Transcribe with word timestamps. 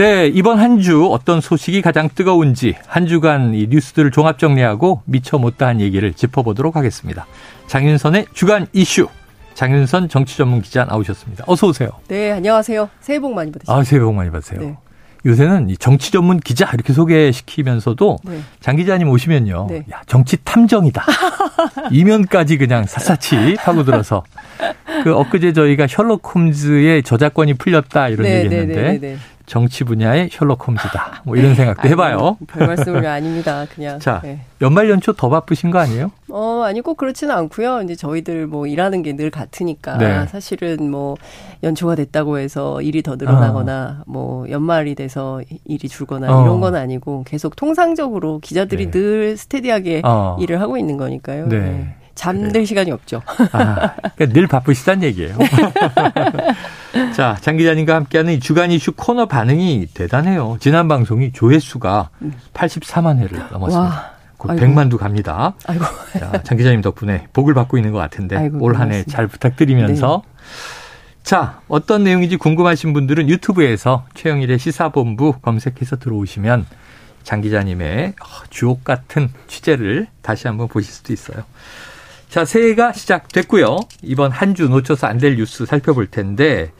네, 0.00 0.28
이번 0.28 0.58
한 0.58 0.80
주 0.80 1.04
어떤 1.10 1.42
소식이 1.42 1.82
가장 1.82 2.08
뜨거운지 2.14 2.74
한 2.86 3.06
주간 3.06 3.52
이 3.54 3.66
뉴스들을 3.68 4.10
종합 4.12 4.38
정리하고 4.38 5.02
미처 5.04 5.36
못다한 5.36 5.78
얘기를 5.78 6.14
짚어보도록 6.14 6.74
하겠습니다. 6.74 7.26
장윤선의 7.66 8.24
주간 8.32 8.66
이슈. 8.72 9.08
장윤선 9.52 10.08
정치 10.08 10.38
전문 10.38 10.62
기자 10.62 10.86
나오셨습니다. 10.86 11.44
어서 11.46 11.66
오세요. 11.66 11.90
네, 12.08 12.30
안녕하세요. 12.32 12.88
새해 13.00 13.18
복 13.20 13.34
많이 13.34 13.52
받으세요. 13.52 13.76
아, 13.76 13.84
새해 13.84 14.00
복 14.00 14.14
많이 14.14 14.30
받으세요. 14.30 14.60
네. 14.60 14.78
요새는 15.26 15.68
이 15.68 15.76
정치 15.76 16.10
전문 16.12 16.40
기자 16.40 16.70
이렇게 16.72 16.94
소개시키면서도 16.94 18.20
네. 18.24 18.40
장 18.60 18.76
기자님 18.76 19.06
오시면요. 19.10 19.66
네. 19.68 19.84
야, 19.92 20.00
정치 20.06 20.38
탐정이다. 20.42 21.04
이면까지 21.92 22.56
그냥 22.56 22.86
샅샅이 22.86 23.56
파고들어서 23.56 24.22
그 25.04 25.14
엊그제 25.14 25.52
저희가 25.52 25.86
셜록 25.88 26.34
홈즈의 26.34 27.02
저작권이 27.02 27.54
풀렸다 27.54 28.08
이런 28.08 28.22
네, 28.22 28.44
얘기 28.44 28.54
했는데 28.54 28.82
네, 28.82 28.98
네, 28.98 29.16
정치 29.50 29.82
분야의 29.82 30.28
셜록 30.32 30.68
홈즈다. 30.68 31.22
뭐 31.24 31.34
이런 31.34 31.56
생각도 31.56 31.88
해봐요. 31.88 32.36
별 32.46 32.68
말씀을 32.68 33.04
아닙니다. 33.04 33.66
그냥. 33.74 33.98
자, 33.98 34.20
네. 34.22 34.42
연말 34.62 34.88
연초 34.88 35.12
더 35.12 35.28
바쁘신 35.28 35.72
거 35.72 35.80
아니에요? 35.80 36.12
어, 36.28 36.62
아니 36.64 36.80
꼭 36.80 36.96
그렇지는 36.96 37.34
않고요. 37.34 37.82
이제 37.82 37.96
저희들 37.96 38.46
뭐 38.46 38.68
일하는 38.68 39.02
게 39.02 39.10
늘 39.16 39.28
같으니까 39.30 39.98
네. 39.98 40.24
사실은 40.28 40.88
뭐 40.88 41.16
연초가 41.64 41.96
됐다고 41.96 42.38
해서 42.38 42.80
일이 42.80 43.02
더 43.02 43.16
늘어나거나 43.16 43.96
어. 44.02 44.04
뭐 44.06 44.48
연말이 44.48 44.94
돼서 44.94 45.42
일이 45.64 45.88
줄거나 45.88 46.28
어. 46.32 46.42
이런 46.44 46.60
건 46.60 46.76
아니고 46.76 47.24
계속 47.26 47.56
통상적으로 47.56 48.38
기자들이 48.38 48.84
네. 48.84 48.90
늘 48.92 49.36
스테디하게 49.36 50.02
어. 50.04 50.36
일을 50.40 50.60
하고 50.60 50.76
있는 50.76 50.96
거니까요. 50.96 51.48
네. 51.48 51.58
네. 51.58 51.94
잠들. 52.14 52.66
시간이 52.66 52.92
없죠. 52.92 53.22
아, 53.52 53.94
그러니까 54.14 54.26
늘 54.26 54.46
바쁘시다는 54.46 55.04
얘기예요. 55.04 55.36
자, 57.14 57.36
장 57.40 57.56
기자님과 57.56 57.94
함께하는 57.94 58.34
이 58.34 58.40
주간 58.40 58.70
이슈 58.70 58.92
코너 58.92 59.26
반응이 59.26 59.88
대단해요. 59.94 60.56
지난 60.60 60.88
방송이 60.88 61.32
조회수가 61.32 62.10
84만 62.54 63.18
회를 63.18 63.38
넘었습니다. 63.50 63.78
와. 63.80 64.10
곧 64.36 64.52
100만도 64.56 64.96
갑니다. 64.96 65.54
아이고. 65.66 65.84
자, 66.18 66.42
장 66.42 66.56
기자님 66.56 66.80
덕분에 66.80 67.26
복을 67.32 67.52
받고 67.54 67.76
있는 67.76 67.92
것 67.92 67.98
같은데 67.98 68.36
올 68.60 68.74
한 68.76 68.90
해 68.92 69.04
잘 69.04 69.26
부탁드리면서 69.26 70.22
네. 70.24 70.30
자, 71.22 71.60
어떤 71.68 72.04
내용인지 72.04 72.36
궁금하신 72.36 72.94
분들은 72.94 73.28
유튜브에서 73.28 74.06
최영일의 74.14 74.58
시사본부 74.58 75.34
검색해서 75.42 75.96
들어오시면 75.96 76.64
장 77.22 77.42
기자님의 77.42 78.14
주옥 78.48 78.82
같은 78.84 79.28
취재를 79.46 80.06
다시 80.22 80.46
한번 80.46 80.68
보실 80.68 80.90
수도 80.90 81.12
있어요. 81.12 81.44
자, 82.30 82.44
새해가 82.44 82.92
시작됐고요. 82.92 83.78
이번 84.02 84.30
한 84.30 84.54
주 84.54 84.68
놓쳐서 84.68 85.06
안 85.06 85.18
될 85.18 85.36
뉴스 85.36 85.66
살펴볼 85.66 86.06
텐데 86.06 86.72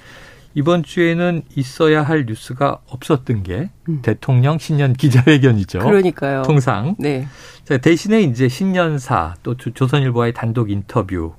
이번 0.55 0.83
주에는 0.83 1.43
있어야 1.55 2.03
할 2.03 2.25
뉴스가 2.27 2.79
없었던 2.89 3.43
게 3.43 3.71
음. 3.89 4.01
대통령 4.03 4.59
신년 4.59 4.93
기자회견이죠. 4.95 5.79
그러니까요. 5.81 6.43
통상. 6.43 6.97
네. 6.99 7.27
자, 7.65 7.79
대신에 7.79 8.23
이제 8.23 8.49
신년사 8.49 9.35
또 9.43 9.57
조선일보와의 9.57 10.33
단독 10.35 10.71
인터뷰 10.71 11.35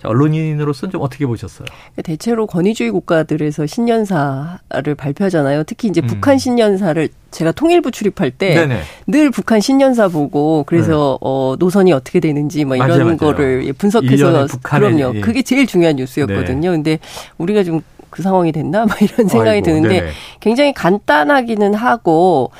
자, 0.00 0.08
언론인으로서는 0.08 0.92
좀 0.92 1.02
어떻게 1.02 1.26
보셨어요? 1.26 1.66
대체로 2.02 2.46
권위주의 2.46 2.90
국가들에서 2.90 3.66
신년사를 3.66 4.94
발표하잖아요. 4.96 5.64
특히 5.64 5.88
이제 5.88 6.00
음. 6.00 6.06
북한 6.06 6.38
신년사를 6.38 7.08
제가 7.30 7.52
통일부 7.52 7.90
출입할 7.90 8.30
때 8.32 8.66
늘 9.06 9.30
북한 9.30 9.60
신년사 9.60 10.08
보고 10.08 10.64
그래서 10.66 11.18
네. 11.20 11.26
어 11.26 11.56
노선이 11.58 11.92
어떻게 11.92 12.18
되는지 12.20 12.64
뭐 12.64 12.76
이런 12.76 12.88
맞아요, 12.88 13.16
거를 13.16 13.58
맞아요. 13.58 13.72
분석해서 13.74 14.46
그럼요. 14.62 15.12
예. 15.16 15.20
그게 15.20 15.42
제일 15.42 15.66
중요한 15.66 15.96
뉴스였거든요. 15.96 16.70
네. 16.70 16.76
근데 16.76 16.98
우리가 17.38 17.62
좀그 17.62 18.22
상황이 18.22 18.52
됐나? 18.52 18.86
막 18.86 19.00
이런 19.02 19.28
생각이 19.28 19.50
아이고, 19.50 19.64
드는데 19.64 19.88
네네. 20.00 20.10
굉장히 20.40 20.72
간단하기는 20.72 21.74
하고 21.74 22.50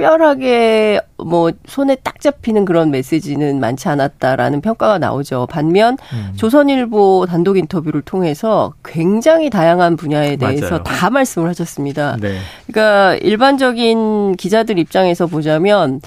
특별하게 0.00 1.00
뭐 1.18 1.50
손에 1.66 1.96
딱 1.96 2.20
잡히는 2.20 2.64
그런 2.64 2.90
메시지는 2.90 3.60
많지 3.60 3.88
않았다라는 3.88 4.62
평가가 4.62 4.98
나오죠. 4.98 5.46
반면 5.50 5.98
음. 6.12 6.32
조선일보 6.36 7.26
단독 7.28 7.58
인터뷰를 7.58 8.00
통해서 8.00 8.72
굉장히 8.82 9.50
다양한 9.50 9.96
분야에 9.96 10.36
대해서 10.36 10.70
맞아요. 10.70 10.82
다 10.82 11.10
말씀을 11.10 11.48
하셨습니다. 11.50 12.16
네. 12.18 12.38
그러니까 12.66 13.16
일반적인 13.16 14.36
기자들 14.36 14.78
입장에서 14.78 15.26
보자면 15.26 16.00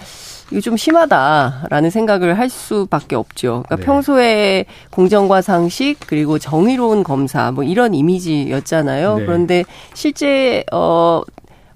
이거 0.52 0.60
좀 0.60 0.76
심하다라는 0.76 1.90
생각을 1.90 2.38
할 2.38 2.50
수밖에 2.50 3.16
없죠. 3.16 3.64
그러니까 3.66 3.76
네. 3.76 3.84
평소에 3.84 4.66
공정과 4.90 5.42
상식 5.42 5.98
그리고 6.08 6.40
정의로운 6.40 7.04
검사 7.04 7.52
뭐 7.52 7.64
이런 7.64 7.94
이미지였잖아요. 7.94 9.18
네. 9.20 9.26
그런데 9.26 9.64
실제 9.94 10.64
어 10.72 11.22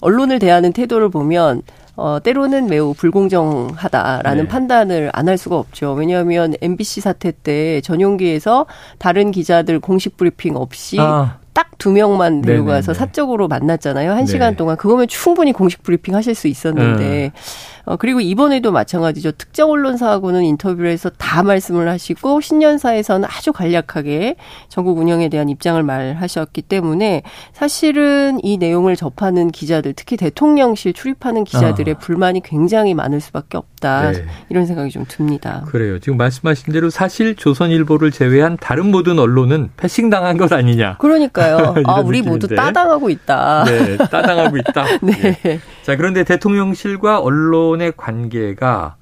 언론을 0.01 0.39
대하는 0.39 0.73
태도를 0.73 1.09
보면 1.09 1.63
어, 1.97 2.19
때로는 2.23 2.67
매우 2.67 2.93
불공정하다라는 2.93 4.43
네. 4.43 4.47
판단을 4.47 5.09
안 5.13 5.27
할 5.27 5.37
수가 5.37 5.57
없죠. 5.57 5.91
왜냐하면 5.93 6.53
MBC 6.61 7.01
사태 7.01 7.31
때 7.31 7.81
전용기에서 7.81 8.65
다른 8.97 9.31
기자들 9.31 9.79
공식 9.81 10.15
브리핑 10.15 10.55
없이 10.55 10.97
아. 10.99 11.39
딱 11.57 11.77
두 11.77 11.91
명만 11.91 12.41
데리고 12.41 12.65
가서 12.65 12.93
사적으로 12.93 13.47
만났잖아요. 13.47 14.11
한 14.11 14.25
네. 14.25 14.25
시간 14.25 14.55
동안. 14.55 14.77
그거면 14.77 15.07
충분히 15.07 15.53
공식 15.53 15.83
브리핑 15.83 16.15
하실 16.15 16.35
수 16.35 16.47
있었는데. 16.47 17.31
음. 17.33 17.39
어, 17.85 17.95
그리고 17.95 18.19
이번에도 18.19 18.73
마찬가지죠. 18.73 19.31
특정 19.31 19.71
언론사하고는 19.71 20.43
인터뷰를 20.43 20.91
해서 20.91 21.09
다 21.09 21.41
말씀을 21.41 21.87
하시고 21.87 22.41
신년사에서는 22.41 23.25
아주 23.31 23.53
간략하게 23.53 24.35
전국 24.67 24.97
운영에 24.97 25.29
대한 25.29 25.47
입장을 25.47 25.81
말하셨기 25.81 26.63
때문에 26.63 27.21
사실은 27.53 28.41
이 28.43 28.57
내용을 28.57 28.97
접하는 28.97 29.51
기자들, 29.51 29.93
특히 29.93 30.17
대통령실 30.17 30.91
출입하는 30.91 31.45
기자들의 31.45 31.95
아. 31.95 31.97
불만이 31.97 32.41
굉장히 32.43 32.93
많을 32.93 33.21
수밖에 33.21 33.57
없다. 33.57 34.11
네. 34.11 34.25
이런 34.49 34.65
생각이 34.65 34.89
좀 34.89 35.05
듭니다. 35.07 35.63
그래요. 35.67 35.97
지금 35.99 36.17
말씀하신 36.17 36.73
대로 36.73 36.89
사실 36.89 37.37
조선일보를 37.37 38.11
제외한 38.11 38.57
다른 38.59 38.91
모든 38.91 39.17
언론은 39.17 39.69
패싱당한 39.77 40.35
것 40.35 40.51
아니냐. 40.51 40.97
그러니까요. 40.97 41.46
아, 41.85 41.99
우리 41.99 42.21
모두 42.21 42.47
따당하고 42.47 43.09
있다. 43.09 43.63
네, 43.65 43.97
따당하고 43.97 44.57
있다. 44.57 44.85
네. 45.01 45.39
네. 45.41 45.59
자, 45.83 45.95
그런데 45.95 46.23
대통령실과 46.23 47.19
언론 47.19 47.57
언론의 47.77 47.93
관계가 47.95 48.95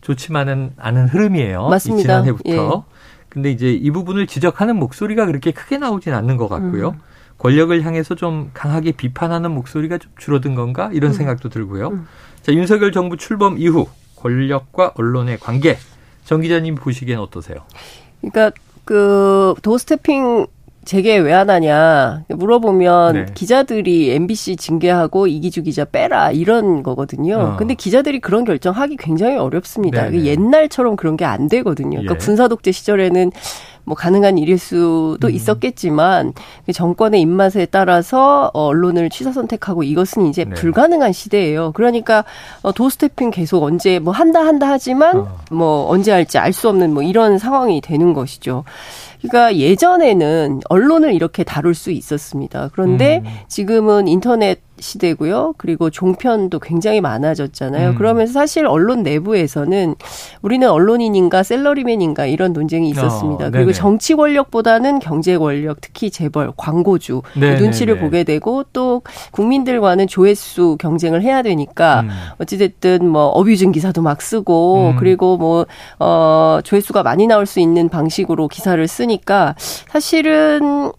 좋지만은 0.00 0.72
않은 0.76 1.08
흐름이에요. 1.08 1.68
맞습니다. 1.68 2.02
지난해부터. 2.02 2.84
예. 2.88 2.94
근데 3.28 3.50
이제 3.50 3.72
이 3.72 3.90
부분을 3.90 4.26
지적하는 4.26 4.76
목소리가 4.76 5.26
그렇게 5.26 5.50
크게 5.50 5.78
나오진 5.78 6.14
않는 6.14 6.36
것 6.36 6.48
같고요. 6.48 6.90
음. 6.90 7.00
권력을 7.38 7.82
향해서 7.82 8.14
좀 8.14 8.50
강하게 8.54 8.92
비판하는 8.92 9.50
목소리가 9.50 9.98
좀 9.98 10.12
줄어든 10.16 10.54
건가 10.54 10.90
이런 10.92 11.10
음. 11.10 11.14
생각도 11.14 11.48
들고요. 11.48 11.88
음. 11.88 12.06
자 12.42 12.52
윤석열 12.52 12.92
정부 12.92 13.16
출범 13.16 13.58
이후 13.58 13.86
권력과 14.16 14.92
언론의 14.94 15.38
관계 15.38 15.76
정 16.24 16.40
기자님 16.40 16.76
보시기엔 16.76 17.18
어떠세요? 17.18 17.58
그러니까 18.20 18.52
그 18.84 19.54
도스태핑 19.62 20.46
재개 20.84 21.16
왜 21.18 21.32
안 21.34 21.50
하냐 21.50 22.24
물어보면 22.28 23.12
네. 23.14 23.26
기자들이 23.34 24.12
MBC 24.12 24.56
징계하고 24.56 25.26
이기주 25.26 25.62
기자 25.64 25.84
빼라 25.84 26.30
이런 26.30 26.82
거거든요. 26.82 27.36
어. 27.36 27.56
근데 27.56 27.74
기자들이 27.74 28.20
그런 28.20 28.44
결정하기 28.44 28.96
굉장히 28.98 29.36
어렵습니다. 29.36 30.04
네, 30.10 30.18
네. 30.18 30.24
옛날처럼 30.26 30.96
그런 30.96 31.16
게 31.16 31.24
안 31.24 31.48
되거든요. 31.48 31.98
그러니까 32.00 32.14
예. 32.14 32.18
군사 32.18 32.48
독재 32.48 32.70
시절에는 32.70 33.32
뭐 33.86 33.94
가능한 33.96 34.38
일일 34.38 34.58
수도 34.58 35.26
음. 35.28 35.30
있었겠지만 35.30 36.32
그 36.66 36.72
정권의 36.72 37.20
입맛에 37.20 37.66
따라서 37.66 38.50
언론을 38.54 39.10
취사 39.10 39.30
선택하고 39.32 39.82
이것은 39.82 40.26
이제 40.26 40.44
네. 40.44 40.54
불가능한 40.54 41.12
시대예요. 41.12 41.72
그러니까 41.72 42.24
어, 42.62 42.72
도스태핑 42.72 43.30
계속 43.30 43.62
언제 43.62 43.98
뭐 43.98 44.12
한다 44.14 44.40
한다 44.40 44.68
하지만 44.68 45.16
어. 45.18 45.38
뭐 45.50 45.88
언제 45.90 46.12
할지 46.12 46.38
알 46.38 46.52
수 46.52 46.68
없는 46.68 46.94
뭐 46.94 47.02
이런 47.02 47.38
상황이 47.38 47.80
되는 47.80 48.14
것이죠. 48.14 48.64
그러니까 49.28 49.56
예전에는 49.56 50.60
언론을 50.68 51.14
이렇게 51.14 51.44
다룰 51.44 51.74
수 51.74 51.90
있었습니다. 51.90 52.70
그런데 52.72 53.22
음. 53.24 53.30
지금은 53.48 54.06
인터넷 54.06 54.60
시대고요. 54.84 55.54
그리고 55.56 55.88
종편도 55.90 56.58
굉장히 56.60 57.00
많아졌잖아요. 57.00 57.90
음. 57.90 57.94
그러면서 57.94 58.34
사실 58.34 58.66
언론 58.66 59.02
내부에서는 59.02 59.94
우리는 60.42 60.68
언론인인가 60.68 61.42
셀러리맨인가 61.42 62.26
이런 62.26 62.52
논쟁이 62.52 62.90
있었습니다. 62.90 63.46
어, 63.46 63.50
그리고 63.50 63.72
정치 63.72 64.14
권력보다는 64.14 64.98
경제 64.98 65.38
권력, 65.38 65.80
특히 65.80 66.10
재벌, 66.10 66.52
광고주 66.56 67.22
눈치를 67.34 67.98
보게 67.98 68.24
되고 68.24 68.64
또 68.72 69.02
국민들과는 69.32 70.06
조회수 70.06 70.76
경쟁을 70.78 71.22
해야 71.22 71.42
되니까 71.42 72.00
음. 72.00 72.10
어찌됐든 72.38 73.08
뭐 73.08 73.26
어뷰징 73.28 73.72
기사도 73.72 74.02
막 74.02 74.20
쓰고 74.20 74.90
음. 74.90 74.96
그리고 74.98 75.38
뭐 75.38 75.66
어, 75.98 76.58
조회수가 76.62 77.02
많이 77.02 77.26
나올 77.26 77.46
수 77.46 77.58
있는 77.58 77.88
방식으로 77.88 78.48
기사를 78.48 78.86
쓰니까 78.86 79.54
사실은 79.58 80.92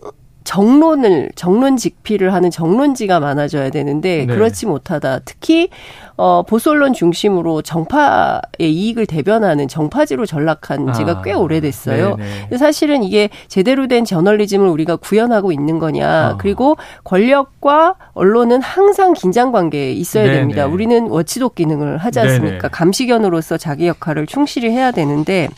정론을 0.45 1.31
정론 1.35 1.75
직피를 1.75 2.33
하는 2.33 2.49
정론지가 2.49 3.19
많아져야 3.19 3.71
되는데 3.71 4.25
네. 4.25 4.33
그렇지 4.33 4.67
못하다. 4.67 5.19
특히 5.25 5.69
어 6.17 6.43
보수 6.43 6.69
언론 6.69 6.93
중심으로 6.93 7.61
정파의 7.61 8.41
이익을 8.61 9.05
대변하는 9.07 9.67
정파지로 9.67 10.25
전락한 10.25 10.93
지가 10.93 11.11
아, 11.11 11.21
꽤 11.23 11.33
오래됐어요. 11.33 12.15
네네. 12.15 12.57
사실은 12.57 13.03
이게 13.03 13.29
제대로 13.47 13.87
된 13.87 14.05
저널리즘을 14.05 14.69
우리가 14.69 14.95
구현하고 14.95 15.51
있는 15.51 15.79
거냐. 15.79 16.31
어. 16.33 16.37
그리고 16.37 16.77
권력과 17.03 17.95
언론은 18.13 18.61
항상 18.61 19.13
긴장 19.13 19.51
관계에 19.51 19.91
있어야 19.91 20.23
네네. 20.23 20.35
됩니다. 20.37 20.67
우리는 20.67 21.07
워치독 21.09 21.55
기능을 21.55 21.97
하지 21.97 22.19
않습니까? 22.19 22.57
네네. 22.57 22.69
감시견으로서 22.71 23.57
자기 23.57 23.87
역할을 23.87 24.27
충실히 24.27 24.69
해야 24.69 24.91
되는데 24.91 25.49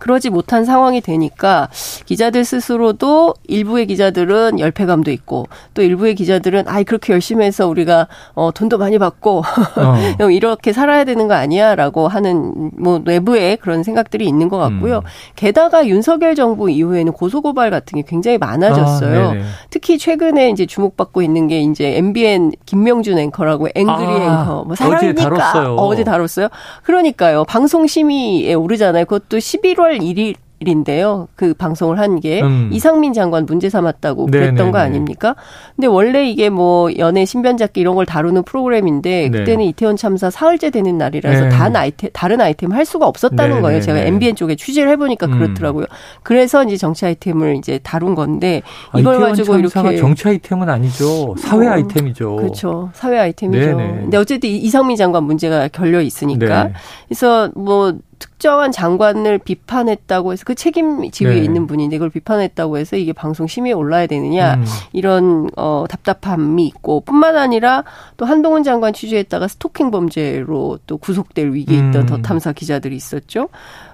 그러지 0.00 0.30
못한 0.30 0.64
상황이 0.64 1.00
되니까 1.00 1.68
기자들 2.06 2.44
스스로도 2.44 3.34
일부의 3.46 3.86
기자들은 3.86 4.58
열패감도 4.58 5.12
있고 5.12 5.46
또 5.74 5.82
일부의 5.82 6.16
기자들은 6.16 6.64
아이 6.66 6.82
그렇게 6.82 7.12
열심히 7.12 7.44
해서 7.44 7.68
우리가 7.68 8.08
어 8.34 8.50
돈도 8.50 8.78
많이 8.78 8.98
받고 8.98 9.42
어. 9.76 10.30
이렇게 10.30 10.72
살아야 10.72 11.04
되는 11.04 11.28
거 11.28 11.34
아니야라고 11.34 12.08
하는 12.08 12.70
뭐 12.76 13.00
내부에 13.04 13.56
그런 13.56 13.82
생각들이 13.82 14.26
있는 14.26 14.48
것 14.48 14.58
같고요. 14.58 14.98
음. 14.98 15.02
게다가 15.36 15.86
윤석열 15.86 16.34
정부 16.34 16.70
이후에는 16.70 17.12
고소고발 17.12 17.70
같은 17.70 18.00
게 18.00 18.04
굉장히 18.06 18.38
많아졌어요. 18.38 19.28
아, 19.28 19.34
특히 19.68 19.98
최근에 19.98 20.50
이제 20.50 20.66
주목받고 20.66 21.22
있는 21.22 21.46
게 21.46 21.60
이제 21.60 21.96
MBN 21.98 22.52
김명준 22.64 23.18
앵커라고 23.18 23.68
앵그리 23.74 24.06
아, 24.06 24.42
앵커 24.42 24.64
뭐 24.64 24.74
사랑입니까? 24.74 25.26
어제 25.26 25.36
다뤘어요. 25.36 25.74
어제 25.76 26.04
다뤘어요. 26.04 26.48
그러니까요. 26.82 27.44
방송 27.44 27.86
심의에 27.86 28.54
오르잖아요. 28.54 29.04
그것도 29.04 29.38
11월 29.38 29.89
8월 29.90 30.00
1일 30.00 30.34
인데요. 30.62 31.26
그 31.36 31.54
방송을 31.54 31.98
한게 31.98 32.42
음. 32.42 32.68
이상민 32.70 33.14
장관 33.14 33.46
문제 33.46 33.70
삼았다고 33.70 34.26
그랬던 34.26 34.54
네네네. 34.56 34.72
거 34.72 34.78
아닙니까? 34.78 35.34
근데 35.74 35.86
원래 35.86 36.28
이게 36.28 36.50
뭐 36.50 36.90
연애 36.98 37.24
신변잡기 37.24 37.80
이런 37.80 37.94
걸 37.94 38.04
다루는 38.04 38.42
프로그램인데 38.42 39.30
네. 39.30 39.38
그때는 39.38 39.64
이태원 39.64 39.96
참사 39.96 40.28
사흘째 40.28 40.68
되는 40.68 40.98
날이라서 40.98 41.44
네. 41.44 41.48
다른 41.48 41.76
아이템 41.76 42.10
다른 42.12 42.42
아이템 42.42 42.72
할 42.72 42.84
수가 42.84 43.06
없었다는 43.06 43.48
네네네. 43.48 43.62
거예요. 43.62 43.80
제가 43.80 44.00
MBN 44.00 44.36
쪽에 44.36 44.54
취재를 44.54 44.90
해보니까 44.90 45.28
음. 45.28 45.38
그렇더라고요. 45.38 45.86
그래서 46.22 46.62
이제 46.62 46.76
정치 46.76 47.06
아이템을 47.06 47.56
이제 47.56 47.78
다룬 47.82 48.14
건데 48.14 48.60
아, 48.92 48.98
이걸 48.98 49.14
아, 49.14 49.28
가지고 49.28 49.56
이렇게 49.56 49.96
정치 49.96 50.28
아이템은 50.28 50.68
아니죠. 50.68 51.36
사회 51.38 51.68
어, 51.68 51.70
아이템이죠. 51.70 52.36
그렇죠. 52.36 52.90
사회 52.92 53.18
아이템이죠. 53.18 53.64
네네. 53.64 54.00
근데 54.02 54.18
어쨌든 54.18 54.50
이상민 54.50 54.98
장관 54.98 55.24
문제가 55.24 55.68
결려 55.68 56.02
있으니까 56.02 56.64
네. 56.64 56.72
그래서 57.08 57.50
뭐 57.54 57.94
특정한 58.20 58.70
장관을 58.70 59.38
비판했다고 59.38 60.32
해서 60.32 60.44
그 60.46 60.54
책임 60.54 61.10
지위에 61.10 61.34
네. 61.34 61.40
있는 61.40 61.66
분인데 61.66 61.98
그걸 61.98 62.10
비판했다고 62.10 62.78
해서 62.78 62.96
이게 62.96 63.12
방송 63.12 63.48
심의에 63.48 63.72
올라야 63.72 64.06
되느냐 64.06 64.54
음. 64.54 64.64
이런 64.92 65.48
어 65.56 65.86
답답함이 65.88 66.64
있고 66.66 67.00
뿐만 67.00 67.36
아니라 67.36 67.82
또 68.16 68.26
한동훈 68.26 68.62
장관 68.62 68.92
취재했다가 68.92 69.48
스토킹 69.48 69.90
범죄로 69.90 70.78
또 70.86 70.98
구속될 70.98 71.52
위기에 71.52 71.78
있던 71.78 71.96
음. 71.96 72.06
더 72.06 72.18
탐사 72.18 72.52
기자들이 72.52 72.94
있었죠. 72.94 73.48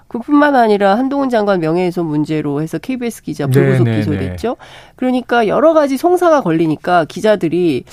그뿐만 0.08 0.54
아니라 0.54 0.96
한동훈 0.96 1.30
장관 1.30 1.60
명예훼손 1.60 2.06
문제로 2.06 2.62
해서 2.62 2.78
KBS 2.78 3.22
기자 3.22 3.46
불구속 3.46 3.84
네, 3.84 3.92
네, 3.92 3.98
기소됐죠. 3.98 4.48
네. 4.50 4.92
그러니까 4.94 5.48
여러 5.48 5.74
가지 5.74 5.96
송사가 5.96 6.42
걸리니까 6.42 7.06
기자들이 7.06 7.84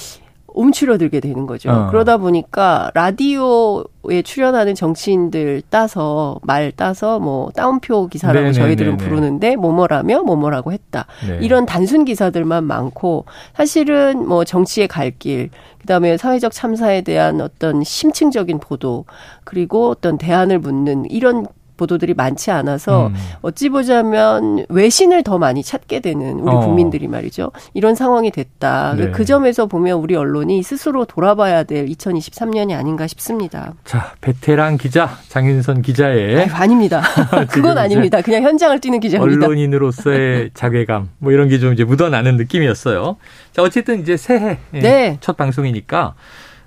움츠러들게 0.53 1.19
되는 1.19 1.45
거죠. 1.45 1.71
어. 1.71 1.87
그러다 1.89 2.17
보니까 2.17 2.91
라디오에 2.93 4.21
출연하는 4.23 4.75
정치인들 4.75 5.63
따서 5.69 6.39
말 6.43 6.71
따서 6.71 7.19
뭐 7.19 7.49
따옴표 7.55 8.07
기사라고 8.07 8.39
네네네네. 8.39 8.53
저희들은 8.53 8.97
부르는데 8.97 9.55
뭐뭐라며 9.55 10.23
뭐뭐라고 10.23 10.71
했다. 10.71 11.05
네. 11.27 11.39
이런 11.41 11.65
단순 11.65 12.05
기사들만 12.05 12.63
많고 12.63 13.25
사실은 13.55 14.27
뭐 14.27 14.43
정치의 14.43 14.87
갈 14.87 15.11
길, 15.11 15.49
그다음에 15.81 16.17
사회적 16.17 16.53
참사에 16.53 17.01
대한 17.01 17.41
어떤 17.41 17.83
심층적인 17.83 18.59
보도 18.59 19.05
그리고 19.43 19.89
어떤 19.89 20.17
대안을 20.17 20.59
묻는 20.59 21.05
이런 21.09 21.45
보도들이 21.75 22.13
많지 22.13 22.51
않아서 22.51 23.07
음. 23.07 23.15
어찌 23.41 23.69
보자면 23.69 24.65
외신을 24.69 25.23
더 25.23 25.39
많이 25.39 25.63
찾게 25.63 26.01
되는 26.01 26.39
우리 26.39 26.55
어. 26.55 26.59
국민들이 26.59 27.07
말이죠. 27.07 27.51
이런 27.73 27.95
상황이 27.95 28.29
됐다. 28.29 28.93
네. 28.95 29.11
그 29.11 29.25
점에서 29.25 29.65
보면 29.65 29.97
우리 29.97 30.15
언론이 30.15 30.61
스스로 30.61 31.05
돌아봐야 31.05 31.63
될 31.63 31.87
2023년이 31.87 32.77
아닌가 32.77 33.07
싶습니다. 33.07 33.73
자, 33.83 34.13
베테랑 34.21 34.77
기자 34.77 35.09
장윤선 35.29 35.81
기자의 35.81 36.41
아니, 36.41 36.51
아닙니다. 36.51 37.01
그건 37.49 37.79
아닙니다. 37.79 38.21
그냥 38.21 38.43
현장을 38.43 38.79
뛰는 38.79 38.99
기자입니다. 38.99 39.45
언론인으로서의 39.47 40.51
자괴감 40.55 41.09
뭐 41.17 41.31
이런 41.31 41.49
게 41.49 41.63
좀 41.63 41.71
이제 41.71 41.85
묻어나는 41.85 42.35
느낌이었어요. 42.35 43.15
자, 43.53 43.61
어쨌든 43.61 44.01
이제 44.01 44.17
새해 44.17 44.57
네. 44.71 45.17
첫 45.21 45.37
방송이니까 45.37 46.13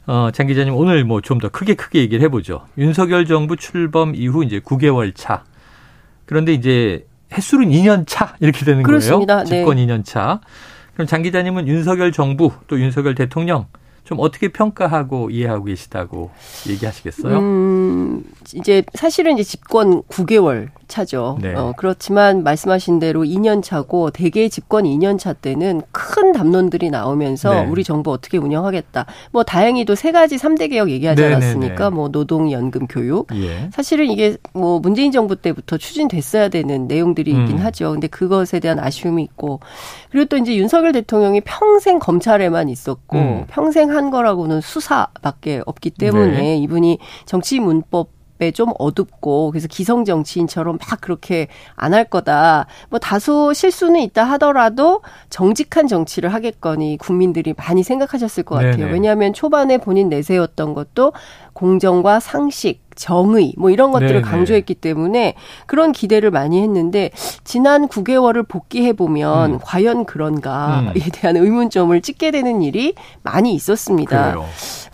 어, 0.06 0.30
장 0.32 0.46
기자님 0.46 0.74
오늘 0.74 1.04
뭐 1.04 1.20
좀 1.20 1.38
더 1.38 1.48
크게 1.48 1.74
크게 1.74 2.00
얘기를 2.00 2.22
해보죠. 2.24 2.64
윤석열 2.78 3.26
정부 3.26 3.56
출범 3.56 4.14
이후 4.14 4.44
이제 4.44 4.60
9개월 4.60 5.12
차. 5.14 5.44
그런데 6.26 6.52
이제 6.52 7.06
횟수는 7.32 7.68
2년 7.70 8.04
차 8.06 8.34
이렇게 8.40 8.64
되는 8.64 8.82
그렇습니다. 8.82 9.42
거예요. 9.42 9.44
집권 9.46 9.76
네. 9.76 9.86
2년 9.86 10.04
차. 10.04 10.40
그럼 10.94 11.06
장 11.06 11.22
기자님은 11.22 11.66
윤석열 11.68 12.12
정부 12.12 12.52
또 12.68 12.80
윤석열 12.80 13.14
대통령 13.14 13.66
좀 14.04 14.18
어떻게 14.20 14.48
평가하고 14.48 15.30
이해하고 15.30 15.64
계시다고 15.64 16.30
얘기하시겠어요? 16.68 17.38
음, 17.38 18.22
이제 18.54 18.84
사실은 18.94 19.34
이제 19.34 19.42
집권 19.42 20.02
9개월 20.04 20.68
차죠. 20.88 21.38
네. 21.40 21.54
어, 21.54 21.72
그렇지만 21.76 22.42
말씀하신 22.42 22.98
대로 22.98 23.22
2년 23.22 23.62
차고 23.62 24.10
대개 24.10 24.48
집권 24.48 24.84
2년 24.84 25.18
차 25.18 25.32
때는 25.32 25.82
큰 25.92 26.32
담론들이 26.32 26.90
나오면서 26.90 27.54
네. 27.54 27.66
우리 27.66 27.84
정부 27.84 28.12
어떻게 28.12 28.38
운영하겠다. 28.38 29.06
뭐 29.32 29.42
다행히도 29.42 29.94
세 29.94 30.12
가지 30.12 30.36
3대 30.36 30.70
개혁 30.70 30.90
얘기하지 30.90 31.22
네, 31.22 31.28
네 31.28 31.34
않았습니까? 31.34 31.90
네. 31.90 31.94
뭐 31.94 32.08
노동, 32.08 32.50
연금, 32.50 32.86
교육. 32.86 33.28
예. 33.34 33.68
사실은 33.72 34.10
이게 34.10 34.36
뭐 34.52 34.78
문재인 34.78 35.12
정부 35.12 35.36
때부터 35.36 35.76
추진됐어야 35.76 36.48
되는 36.48 36.86
내용들이긴 36.86 37.58
음. 37.58 37.58
하죠. 37.58 37.92
근데 37.92 38.06
그것에 38.06 38.60
대한 38.60 38.78
아쉬움이 38.78 39.22
있고 39.22 39.60
그리고 40.10 40.26
또 40.26 40.36
이제 40.36 40.56
윤석열 40.56 40.92
대통령이 40.92 41.42
평생 41.42 41.98
검찰에만 41.98 42.68
있었고 42.68 43.16
음. 43.16 43.44
평생 43.48 43.90
한 43.90 44.10
거라고는 44.10 44.60
수사밖에 44.60 45.62
없기 45.66 45.90
때문에 45.90 46.36
네. 46.36 46.56
이분이 46.56 46.98
정치 47.26 47.60
문법 47.60 48.15
좀 48.54 48.72
어둡고 48.78 49.50
그래서 49.50 49.66
기성 49.68 50.04
정치인처럼 50.04 50.78
막 50.78 51.00
그렇게 51.00 51.48
안 51.74 51.94
할 51.94 52.04
거다. 52.04 52.66
뭐 52.90 52.98
다소 52.98 53.52
실수는 53.54 54.00
있다 54.00 54.24
하더라도 54.24 55.00
정직한 55.30 55.86
정치를 55.88 56.32
하겠거니 56.34 56.98
국민들이 56.98 57.54
많이 57.56 57.82
생각하셨을 57.82 58.42
것 58.42 58.56
같아요. 58.56 58.76
네네. 58.76 58.92
왜냐하면 58.92 59.32
초반에 59.32 59.78
본인 59.78 60.08
내세웠던 60.10 60.74
것도 60.74 61.12
공정과 61.54 62.20
상식 62.20 62.85
정의 62.96 63.54
뭐 63.56 63.70
이런 63.70 63.92
것들을 63.92 64.08
네네. 64.08 64.22
강조했기 64.22 64.74
때문에 64.74 65.34
그런 65.66 65.92
기대를 65.92 66.30
많이 66.30 66.60
했는데 66.60 67.10
지난 67.44 67.86
9개월을 67.86 68.48
복귀해 68.48 68.92
보면 68.92 69.54
음. 69.54 69.58
과연 69.62 70.06
그런가에 70.06 70.86
음. 70.86 71.10
대한 71.12 71.36
의문점을 71.36 72.00
찍게 72.00 72.32
되는 72.32 72.62
일이 72.62 72.94
많이 73.22 73.54
있었습니다. 73.54 74.36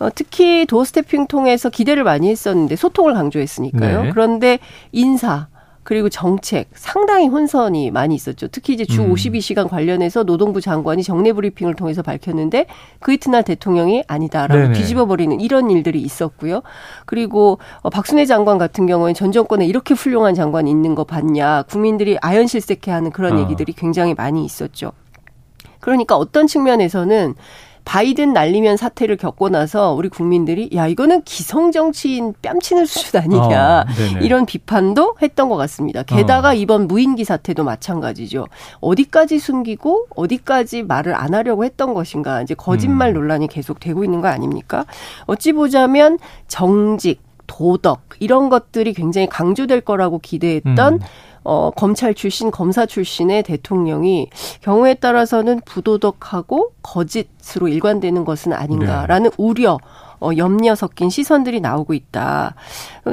어, 0.01 0.09
특히 0.15 0.67
도어 0.67 0.85
스태핑 0.85 1.29
통해서 1.29 1.71
기대를 1.71 2.05
많이 2.05 2.29
했었는데 2.29 2.77
소통을 2.77 3.15
강조했으니까요. 3.15 4.03
네. 4.03 4.11
그런데 4.11 4.59
인사 4.91 5.49
그리고 5.83 6.09
정책 6.09 6.69
상당히 6.75 7.27
혼선이 7.27 7.91
많이 7.91 8.15
있었죠. 8.15 8.49
특히 8.49 8.75
이제 8.75 8.85
주 8.85 9.03
음. 9.03 9.13
52시간 9.13 9.69
관련해서 9.69 10.23
노동부 10.23 10.61
장관이 10.61 11.03
정례 11.03 11.33
브리핑을 11.33 11.75
통해서 11.75 12.03
밝혔는데 12.03 12.67
그 13.01 13.13
이튿날 13.13 13.43
대통령이 13.43 14.05
아니다라고 14.07 14.61
네네. 14.61 14.75
뒤집어 14.75 15.07
버리는 15.07 15.41
이런 15.41 15.71
일들이 15.71 16.01
있었고요. 16.01 16.63
그리고 17.05 17.59
어, 17.81 17.91
박순애 17.91 18.27
장관 18.27 18.59
같은 18.59 18.87
경우는 18.87 19.15
전 19.15 19.33
정권에 19.33 19.67
이렇게 19.67 19.95
훌륭한 19.95 20.35
장관이 20.35 20.71
있는 20.71 20.95
거 20.95 21.05
봤냐. 21.05 21.65
국민들이 21.65 22.17
아연실색해하는 22.21 23.11
그런 23.11 23.39
어. 23.39 23.41
얘기들이 23.41 23.73
굉장히 23.73 24.15
많이 24.15 24.45
있었죠. 24.45 24.93
그러니까 25.81 26.17
어떤 26.17 26.47
측면에서는 26.47 27.35
바이든 27.85 28.33
날리면 28.33 28.77
사태를 28.77 29.17
겪고 29.17 29.49
나서 29.49 29.93
우리 29.93 30.09
국민들이 30.09 30.71
야 30.75 30.87
이거는 30.87 31.23
기성 31.23 31.73
정치인 31.73 32.35
뺨치는 32.41 32.87
수준 32.87 33.21
아니냐 33.21 33.81
어, 33.81 33.85
이런 34.21 34.47
비판도 34.47 35.17
했던 35.21 35.49
것 35.49 35.57
같습니다. 35.57 36.03
게다가 36.03 36.51
어. 36.51 36.55
이번 36.55 36.87
무인기 36.87 37.25
사태도 37.25 37.65
마찬가지죠. 37.65 38.47
어디까지 38.81 39.39
숨기고 39.39 40.07
어디까지 40.15 40.85
말을 40.85 41.15
안 41.15 41.35
하려고 41.35 41.65
했던 41.65 41.95
것인가 41.95 42.43
이제 42.43 42.55
거짓말 42.55 43.11
음. 43.11 43.15
논란이 43.15 43.49
계속 43.49 43.81
되고 43.81 44.05
있는 44.05 44.21
거 44.21 44.29
아닙니까? 44.29 44.87
어찌 45.27 45.53
보자면 45.53 46.19
정직 46.49 47.21
도덕 47.47 48.03
이런 48.21 48.49
것들이 48.49 48.95
굉장히 48.95 49.27
강조될 49.29 49.83
거라고 49.83 50.19
기대했던 50.19 50.95
음. 50.95 51.01
어, 51.45 51.71
검찰 51.75 52.15
출신, 52.15 52.51
검사 52.51 52.87
출신의 52.87 53.43
대통령이 53.43 54.31
경우에 54.61 54.95
따라서는 54.95 55.61
부도덕하고 55.65 56.73
거짓으로 56.83 57.69
일관되는 57.69 58.25
것은 58.25 58.53
아닌가라는 58.53 59.31
네. 59.31 59.37
우려, 59.39 59.79
어, 60.21 60.31
염려 60.37 60.75
섞인 60.75 61.11
시선들이 61.11 61.61
나오고 61.61 61.95
있다. 61.95 62.55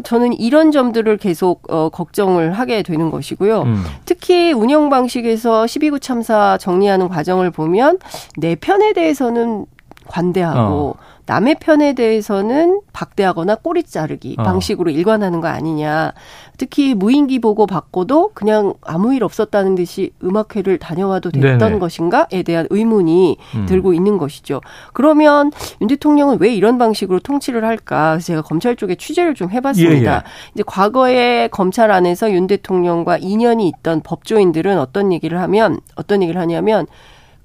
저는 0.04 0.34
이런 0.34 0.72
점들을 0.72 1.18
계속 1.18 1.64
어, 1.72 1.90
걱정을 1.90 2.54
하게 2.54 2.84
되는 2.84 3.10
것이고요. 3.10 3.64
음. 3.64 3.84
특히 4.06 4.52
운영 4.54 4.90
방식에서 4.90 5.66
12구 5.66 6.02
참사 6.02 6.58
정리하는 6.60 7.10
과정을 7.10 7.50
보면 7.50 7.98
내 8.38 8.56
편에 8.56 8.94
대해서는 8.94 9.66
관대하고 10.08 10.96
어. 10.98 11.19
남의 11.30 11.58
편에 11.60 11.94
대해서는 11.94 12.82
박대하거나 12.92 13.58
꼬리 13.58 13.84
자르기 13.84 14.36
어. 14.40 14.44
방식으로 14.44 14.90
일관하는 14.90 15.42
거 15.42 15.48
아니냐. 15.48 16.14
특히 16.58 16.96
무인기 16.96 17.38
보고 17.38 17.68
받고도 17.68 18.32
그냥 18.34 18.74
아무 18.82 19.14
일 19.14 19.24
없었다는 19.24 19.76
듯이 19.76 20.10
음악회를 20.24 20.80
다녀와도 20.80 21.30
됐던 21.30 21.58
네네. 21.60 21.78
것인가에 21.78 22.42
대한 22.44 22.66
의문이 22.72 23.38
음. 23.56 23.66
들고 23.68 23.94
있는 23.94 24.18
것이죠. 24.18 24.62
그러면 24.92 25.52
윤 25.82 25.88
대통령은 25.88 26.38
왜 26.40 26.52
이런 26.52 26.80
방식으로 26.80 27.20
통치를 27.20 27.64
할까? 27.64 28.14
그래서 28.14 28.26
제가 28.26 28.42
검찰 28.42 28.76
쪽에 28.76 28.96
취재를 28.96 29.36
좀 29.36 29.52
해봤습니다. 29.52 30.12
예, 30.12 30.16
예. 30.16 30.22
이제 30.56 30.64
과거에 30.66 31.48
검찰 31.50 31.92
안에서 31.92 32.32
윤 32.32 32.48
대통령과 32.48 33.20
인연이 33.20 33.68
있던 33.68 34.02
법조인들은 34.02 34.80
어떤 34.80 35.14
얘기를 35.14 35.40
하면 35.40 35.80
어떤 35.96 36.24
얘기를 36.24 36.42
하냐면 36.42 36.88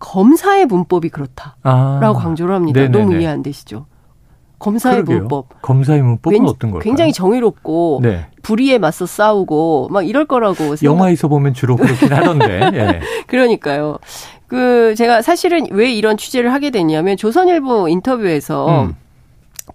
검사의 0.04 0.66
문법이 0.66 1.08
그렇다라고 1.08 1.56
아. 1.62 2.12
강조를 2.12 2.54
합니다. 2.54 2.80
네네네. 2.80 2.99
너무 3.04 3.16
이해 3.16 3.26
안 3.26 3.42
되시죠? 3.42 3.87
검사의 4.58 4.96
그러게요. 4.96 5.18
문법. 5.20 5.62
검사의 5.62 6.02
문법은 6.02 6.38
왠, 6.38 6.46
어떤 6.46 6.70
걸까요? 6.70 6.84
굉장히 6.84 7.12
정의롭고 7.12 8.00
네. 8.02 8.26
불의에 8.42 8.78
맞서 8.78 9.06
싸우고 9.06 9.88
막 9.90 10.06
이럴 10.06 10.26
거라고 10.26 10.75
영화에서 10.82 11.28
보면 11.28 11.54
주로 11.54 11.76
그렇긴 11.76 12.12
하던데. 12.12 12.70
예. 12.75 13.00
그러니까요. 13.26 13.99
그 14.46 14.94
제가 14.96 15.23
사실은 15.23 15.66
왜 15.70 15.90
이런 15.90 16.16
취재를 16.18 16.52
하게 16.52 16.70
됐냐면 16.70 17.16
조선일보 17.16 17.88
인터뷰에서 17.88 18.84
음. 18.84 18.96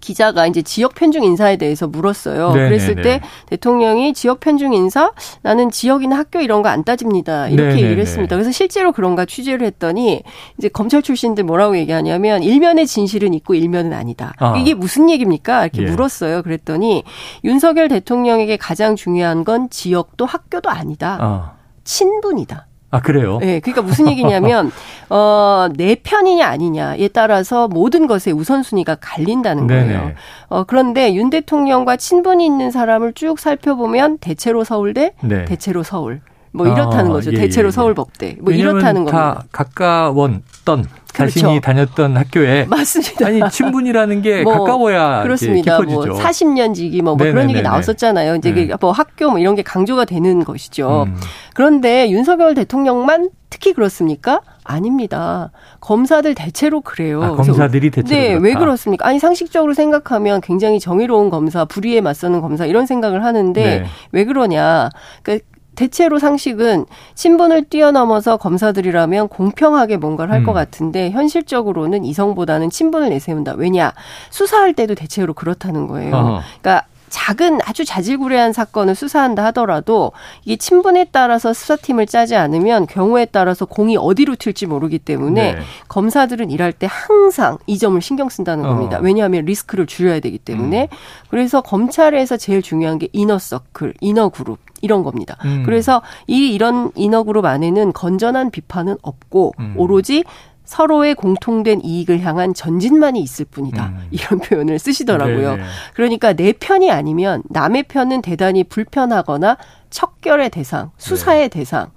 기자가 0.00 0.46
이제 0.46 0.62
지역 0.62 0.94
편중 0.94 1.24
인사에 1.24 1.56
대해서 1.56 1.86
물었어요. 1.86 2.52
네네네. 2.52 2.68
그랬을 2.68 2.94
네, 2.96 3.02
때 3.02 3.10
네. 3.18 3.20
대통령이 3.50 4.14
지역 4.14 4.40
편중 4.40 4.72
인사 4.72 5.12
나는 5.42 5.70
지역이나 5.70 6.16
학교 6.16 6.40
이런 6.40 6.62
거 6.62 6.70
안 6.70 6.84
따집니다. 6.84 7.48
이렇게 7.48 7.62
네네네. 7.62 7.76
얘기를 7.76 7.96
네, 7.96 8.02
했습니다. 8.02 8.36
그래서 8.36 8.52
실제로 8.52 8.92
그런가 8.92 9.24
취재를 9.24 9.66
했더니 9.66 10.22
이제 10.56 10.68
검찰 10.68 11.02
출신들 11.02 11.44
뭐라고 11.44 11.76
얘기하냐면 11.78 12.42
일면의 12.42 12.86
진실은 12.86 13.34
있고 13.34 13.54
일면은 13.54 13.92
아니다. 13.92 14.32
아. 14.38 14.56
이게 14.56 14.74
무슨 14.74 15.10
얘기입니까? 15.10 15.64
이렇게 15.64 15.82
예. 15.82 15.86
물었어요. 15.90 16.42
그랬더니 16.42 17.02
윤석열 17.44 17.88
대통령에게 17.88 18.56
가장 18.56 18.94
중요한 18.94 19.44
건 19.44 19.68
지역도 19.68 20.26
학교도 20.26 20.70
아니다. 20.70 21.18
아. 21.20 21.52
친분이다. 21.84 22.66
아, 22.90 23.00
그래요? 23.00 23.38
네. 23.38 23.60
그러니까 23.60 23.82
무슨 23.82 24.08
얘기냐면, 24.08 24.72
어, 25.10 25.68
내 25.76 25.94
편이냐 25.94 26.46
아니냐에 26.46 27.08
따라서 27.08 27.68
모든 27.68 28.06
것의 28.06 28.34
우선순위가 28.34 28.96
갈린다는 29.00 29.66
거예요. 29.66 29.86
네네. 29.86 30.14
어, 30.48 30.64
그런데 30.64 31.14
윤 31.14 31.30
대통령과 31.30 31.96
친분이 31.96 32.44
있는 32.44 32.70
사람을 32.70 33.12
쭉 33.12 33.38
살펴보면 33.38 34.18
대체로 34.18 34.64
서울대, 34.64 35.12
네. 35.22 35.44
대체로 35.44 35.82
서울. 35.82 36.20
뭐 36.52 36.66
이렇다는 36.66 37.10
아, 37.10 37.14
거죠. 37.14 37.32
예, 37.32 37.36
대체로 37.36 37.68
예, 37.68 37.72
서울법대. 37.72 38.36
뭐 38.40 38.52
이렇다는 38.52 39.04
겁니다. 39.04 39.34
다 39.34 39.44
가까웠던 39.52 40.86
자신이 41.12 41.42
그렇죠. 41.42 41.60
다녔던 41.60 42.16
학교에 42.16 42.64
맞습니다. 42.70 43.26
아니 43.26 43.40
친분이라는 43.50 44.22
게 44.22 44.42
뭐, 44.42 44.58
가까워야 44.58 45.22
그렇습니다. 45.22 45.78
깊어지죠. 45.78 46.12
뭐 46.12 46.18
40년 46.18 46.74
지기 46.74 47.02
뭐, 47.02 47.16
뭐 47.16 47.26
그런 47.26 47.50
얘기 47.50 47.62
나왔었잖아요. 47.62 48.36
이제 48.36 48.52
네. 48.52 48.68
뭐 48.80 48.92
학교 48.92 49.30
뭐 49.30 49.38
이런 49.38 49.54
게 49.54 49.62
강조가 49.62 50.04
되는 50.04 50.44
것이죠. 50.44 51.04
음. 51.08 51.16
그런데 51.54 52.10
윤석열 52.10 52.54
대통령만 52.54 53.30
특히 53.48 53.72
그렇습니까? 53.72 54.40
아닙니다. 54.64 55.50
검사들 55.80 56.34
대체로 56.36 56.80
그래요. 56.80 57.22
아, 57.22 57.34
검사들이 57.34 57.90
대체로 57.90 58.20
네, 58.20 58.28
그렇다. 58.28 58.44
왜 58.44 58.54
그렇습니까? 58.54 59.08
아니 59.08 59.18
상식적으로 59.18 59.74
생각하면 59.74 60.40
굉장히 60.40 60.78
정의로운 60.78 61.30
검사, 61.30 61.64
불의에 61.64 62.00
맞서는 62.00 62.40
검사 62.40 62.66
이런 62.66 62.86
생각을 62.86 63.24
하는데 63.24 63.62
네. 63.62 63.84
왜 64.12 64.24
그러냐? 64.24 64.90
그러니까 65.22 65.44
대체로 65.80 66.18
상식은 66.18 66.84
신분을 67.14 67.64
뛰어넘어서 67.64 68.36
검사들이라면 68.36 69.28
공평하게 69.28 69.96
뭔가를 69.96 70.30
할것 70.34 70.50
음. 70.50 70.54
같은데 70.54 71.10
현실적으로는 71.10 72.04
이성보다는 72.04 72.68
친분을 72.68 73.08
내세운다. 73.08 73.54
왜냐? 73.54 73.94
수사할 74.28 74.74
때도 74.74 74.94
대체로 74.94 75.32
그렇다는 75.32 75.86
거예요. 75.86 76.14
어허. 76.14 76.40
그러니까 76.60 76.86
작은 77.10 77.58
아주 77.66 77.84
자질구레한 77.84 78.52
사건을 78.52 78.94
수사한다 78.94 79.44
하더라도 79.46 80.12
이게 80.44 80.56
친분에 80.56 81.06
따라서 81.12 81.52
수사팀을 81.52 82.06
짜지 82.06 82.36
않으면 82.36 82.86
경우에 82.86 83.26
따라서 83.26 83.66
공이 83.66 83.96
어디로 83.98 84.36
튈지 84.36 84.66
모르기 84.66 84.98
때문에 84.98 85.54
네. 85.54 85.60
검사들은 85.88 86.50
일할 86.50 86.72
때 86.72 86.88
항상 86.90 87.58
이 87.66 87.76
점을 87.78 88.00
신경 88.00 88.28
쓴다는 88.28 88.64
겁니다. 88.64 88.98
어. 88.98 89.00
왜냐하면 89.02 89.44
리스크를 89.44 89.86
줄여야 89.86 90.20
되기 90.20 90.38
때문에. 90.38 90.88
음. 90.90 90.96
그래서 91.28 91.60
검찰에서 91.60 92.36
제일 92.36 92.62
중요한 92.62 92.98
게 92.98 93.08
이너 93.12 93.38
서클, 93.38 93.94
이너 94.00 94.28
그룹 94.30 94.58
이런 94.82 95.02
겁니다. 95.02 95.36
음. 95.44 95.62
그래서 95.64 96.02
이 96.26 96.54
이런 96.54 96.90
이너 96.94 97.22
그룹 97.22 97.44
안에는 97.44 97.92
건전한 97.92 98.50
비판은 98.50 98.96
없고 99.02 99.52
음. 99.58 99.74
오로지 99.76 100.24
서로의 100.70 101.16
공통된 101.16 101.80
이익을 101.82 102.20
향한 102.20 102.54
전진만이 102.54 103.20
있을 103.20 103.44
뿐이다. 103.44 103.86
음. 103.86 104.06
이런 104.12 104.38
표현을 104.38 104.78
쓰시더라고요. 104.78 105.56
네네. 105.56 105.64
그러니까 105.94 106.32
내 106.32 106.52
편이 106.52 106.92
아니면 106.92 107.42
남의 107.48 107.82
편은 107.88 108.22
대단히 108.22 108.62
불편하거나 108.62 109.56
척결의 109.90 110.50
대상, 110.50 110.92
수사의 110.96 111.48
네. 111.48 111.48
대상, 111.48 111.90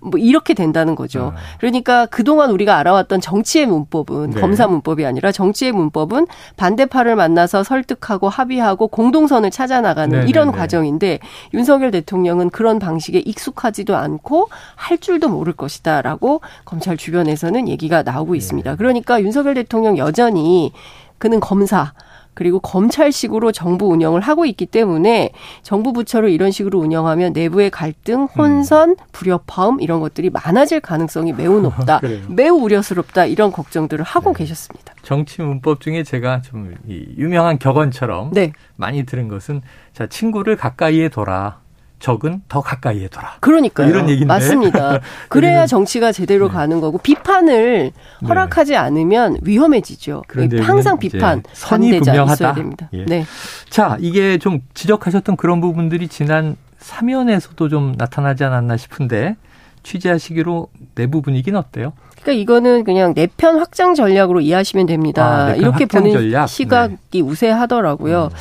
뭐 0.00 0.18
이렇게 0.18 0.54
된다는 0.54 0.94
거죠. 0.94 1.32
아. 1.34 1.38
그러니까 1.58 2.06
그동안 2.06 2.50
우리가 2.50 2.76
알아왔던 2.78 3.20
정치의 3.20 3.66
문법은 3.66 4.30
네. 4.30 4.40
검사 4.40 4.66
문법이 4.66 5.04
아니라 5.04 5.32
정치의 5.32 5.72
문법은 5.72 6.26
반대파를 6.56 7.16
만나서 7.16 7.64
설득하고 7.64 8.28
합의하고 8.28 8.88
공동선을 8.88 9.50
찾아 9.50 9.80
나가는 9.80 10.20
네, 10.20 10.26
이런 10.28 10.48
네, 10.48 10.52
네, 10.52 10.58
과정인데 10.58 11.18
윤석열 11.54 11.90
대통령은 11.90 12.50
그런 12.50 12.78
방식에 12.78 13.18
익숙하지도 13.18 13.96
않고 13.96 14.48
할 14.76 14.98
줄도 14.98 15.28
모를 15.28 15.52
것이다라고 15.52 16.40
검찰 16.64 16.96
주변에서는 16.96 17.68
얘기가 17.68 18.02
나오고 18.02 18.32
네. 18.32 18.38
있습니다. 18.38 18.76
그러니까 18.76 19.20
윤석열 19.20 19.54
대통령 19.54 19.98
여전히 19.98 20.72
그는 21.18 21.40
검사 21.40 21.92
그리고 22.38 22.60
검찰식으로 22.60 23.50
정부 23.50 23.88
운영을 23.88 24.20
하고 24.20 24.46
있기 24.46 24.66
때문에 24.66 25.32
정부 25.64 25.92
부처를 25.92 26.30
이런 26.30 26.52
식으로 26.52 26.78
운영하면 26.78 27.32
내부의 27.32 27.68
갈등, 27.68 28.26
혼선, 28.26 28.94
불협화음 29.10 29.80
이런 29.80 29.98
것들이 29.98 30.30
많아질 30.30 30.78
가능성이 30.78 31.32
매우 31.32 31.60
높다. 31.60 32.00
매우 32.28 32.54
우려스럽다. 32.58 33.26
이런 33.26 33.50
걱정들을 33.50 34.04
하고 34.04 34.32
네. 34.32 34.38
계셨습니다. 34.38 34.94
정치 35.02 35.42
문법 35.42 35.80
중에 35.80 36.04
제가 36.04 36.42
좀 36.42 36.76
유명한 36.86 37.58
격언처럼 37.58 38.30
네. 38.32 38.52
많이 38.76 39.04
들은 39.04 39.26
것은 39.26 39.60
자, 39.92 40.06
친구를 40.06 40.54
가까이에 40.54 41.08
둬라. 41.08 41.62
적은 41.98 42.42
더 42.48 42.60
가까이에 42.60 43.08
둬라. 43.08 43.36
그러니까요. 43.40 43.88
이런 43.88 44.08
얘기인데. 44.08 44.26
맞습니다. 44.26 45.00
그래야 45.28 45.66
정치가 45.66 46.12
제대로 46.12 46.48
네. 46.48 46.54
가는 46.54 46.80
거고 46.80 46.98
비판을 46.98 47.90
네. 48.20 48.26
허락하지 48.28 48.72
네. 48.72 48.78
않으면 48.78 49.38
위험해지죠. 49.42 50.22
항상 50.60 50.98
비판, 50.98 51.42
선이 51.52 51.98
분명하다. 52.00 52.54
됩니다. 52.54 52.88
예. 52.92 53.04
네. 53.04 53.24
자, 53.68 53.96
이게 54.00 54.38
좀 54.38 54.60
지적하셨던 54.74 55.36
그런 55.36 55.60
부분들이 55.60 56.08
지난 56.08 56.56
사면에서도 56.78 57.68
좀 57.68 57.94
나타나지 57.98 58.44
않았나 58.44 58.76
싶은데 58.76 59.36
취재하시기로 59.82 60.68
내부 60.94 61.22
분위기는 61.22 61.58
어때요? 61.58 61.92
그러니까 62.22 62.32
이거는 62.42 62.84
그냥 62.84 63.14
내편 63.14 63.58
확장 63.58 63.94
전략으로 63.94 64.40
이해하시면 64.40 64.86
됩니다. 64.86 65.46
아, 65.46 65.54
이렇게 65.54 65.86
보는 65.86 66.12
전략? 66.12 66.46
시각이 66.48 66.96
네. 67.10 67.20
우세하더라고요. 67.20 68.30
음. 68.32 68.36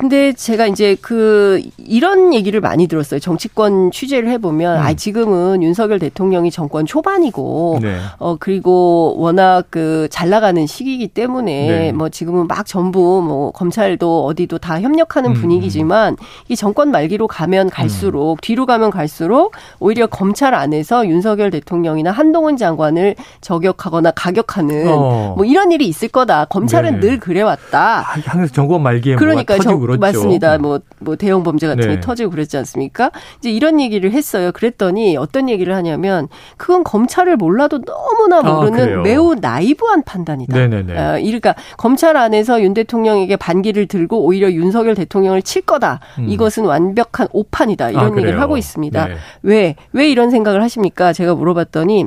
근데 0.00 0.32
제가 0.32 0.66
이제 0.66 0.96
그 1.00 1.60
이런 1.78 2.34
얘기를 2.34 2.60
많이 2.60 2.86
들었어요. 2.86 3.20
정치권 3.20 3.90
취재를 3.90 4.30
해보면 4.30 4.78
음. 4.78 4.82
아 4.82 4.94
지금은 4.94 5.62
윤석열 5.62 5.98
대통령이 5.98 6.50
정권 6.50 6.86
초반이고 6.86 7.78
네. 7.82 7.98
어 8.18 8.36
그리고 8.38 9.14
워낙 9.18 9.66
그 9.70 10.08
잘 10.10 10.28
나가는 10.30 10.66
시기이기 10.66 11.08
때문에 11.08 11.66
네. 11.66 11.92
뭐 11.92 12.08
지금은 12.08 12.46
막 12.46 12.66
전부 12.66 13.22
뭐 13.22 13.50
검찰도 13.52 14.26
어디도 14.26 14.58
다 14.58 14.80
협력하는 14.80 15.30
음. 15.30 15.34
분위기지만 15.34 16.16
이 16.48 16.56
정권 16.56 16.90
말기로 16.90 17.28
가면 17.28 17.70
갈수록 17.70 18.32
음. 18.32 18.36
뒤로 18.42 18.66
가면 18.66 18.90
갈수록 18.90 19.52
오히려 19.78 20.06
검찰 20.06 20.54
안에서 20.54 21.06
윤석열 21.06 21.50
대통령이나 21.50 22.10
한동훈 22.10 22.56
장관을 22.56 23.14
저격하거나 23.40 24.10
가격하는 24.12 24.88
어. 24.88 25.34
뭐 25.36 25.44
이런 25.44 25.72
일이 25.72 25.86
있을 25.88 26.08
거다. 26.08 26.46
검찰은 26.46 27.00
네. 27.00 27.00
늘 27.00 27.20
그래왔다. 27.20 28.00
아, 28.00 28.02
항상 28.02 28.48
정권 28.48 28.82
말기에 28.82 29.16
그러니까 29.16 29.56
터지고 29.56 29.80
그렇죠. 29.98 30.18
맞습니다. 30.18 30.58
뭐, 30.58 30.80
뭐 30.98 31.16
대형 31.16 31.42
범죄 31.42 31.66
같은 31.66 31.88
네. 31.88 31.94
게 31.94 32.00
터지고 32.00 32.30
그랬지 32.30 32.56
않습니까? 32.58 33.10
이제 33.38 33.50
이런 33.50 33.80
얘기를 33.80 34.12
했어요. 34.12 34.52
그랬더니 34.52 35.16
어떤 35.16 35.48
얘기를 35.48 35.74
하냐면 35.74 36.28
그건 36.56 36.84
검찰을 36.84 37.36
몰라도 37.36 37.80
너무나 37.82 38.38
아, 38.38 38.42
모르는 38.42 38.98
아, 38.98 39.02
매우 39.02 39.34
나이브한 39.34 40.02
판단이다. 40.02 40.56
네네네. 40.56 40.92
어, 40.98 41.12
그러니까 41.20 41.54
검찰 41.76 42.16
안에서 42.16 42.62
윤 42.62 42.74
대통령에게 42.74 43.36
반기를 43.36 43.86
들고 43.86 44.24
오히려 44.24 44.50
윤석열 44.50 44.94
대통령을 44.94 45.42
칠 45.42 45.62
거다. 45.62 46.00
음. 46.18 46.28
이것은 46.28 46.64
완벽한 46.64 47.28
오판이다. 47.32 47.90
이런 47.90 48.14
아, 48.14 48.16
얘기를 48.16 48.40
하고 48.40 48.56
있습니다. 48.56 49.06
네. 49.06 49.14
왜? 49.42 49.74
왜 49.92 50.10
이런 50.10 50.30
생각을 50.30 50.62
하십니까? 50.62 51.12
제가 51.12 51.34
물어봤더니 51.34 52.06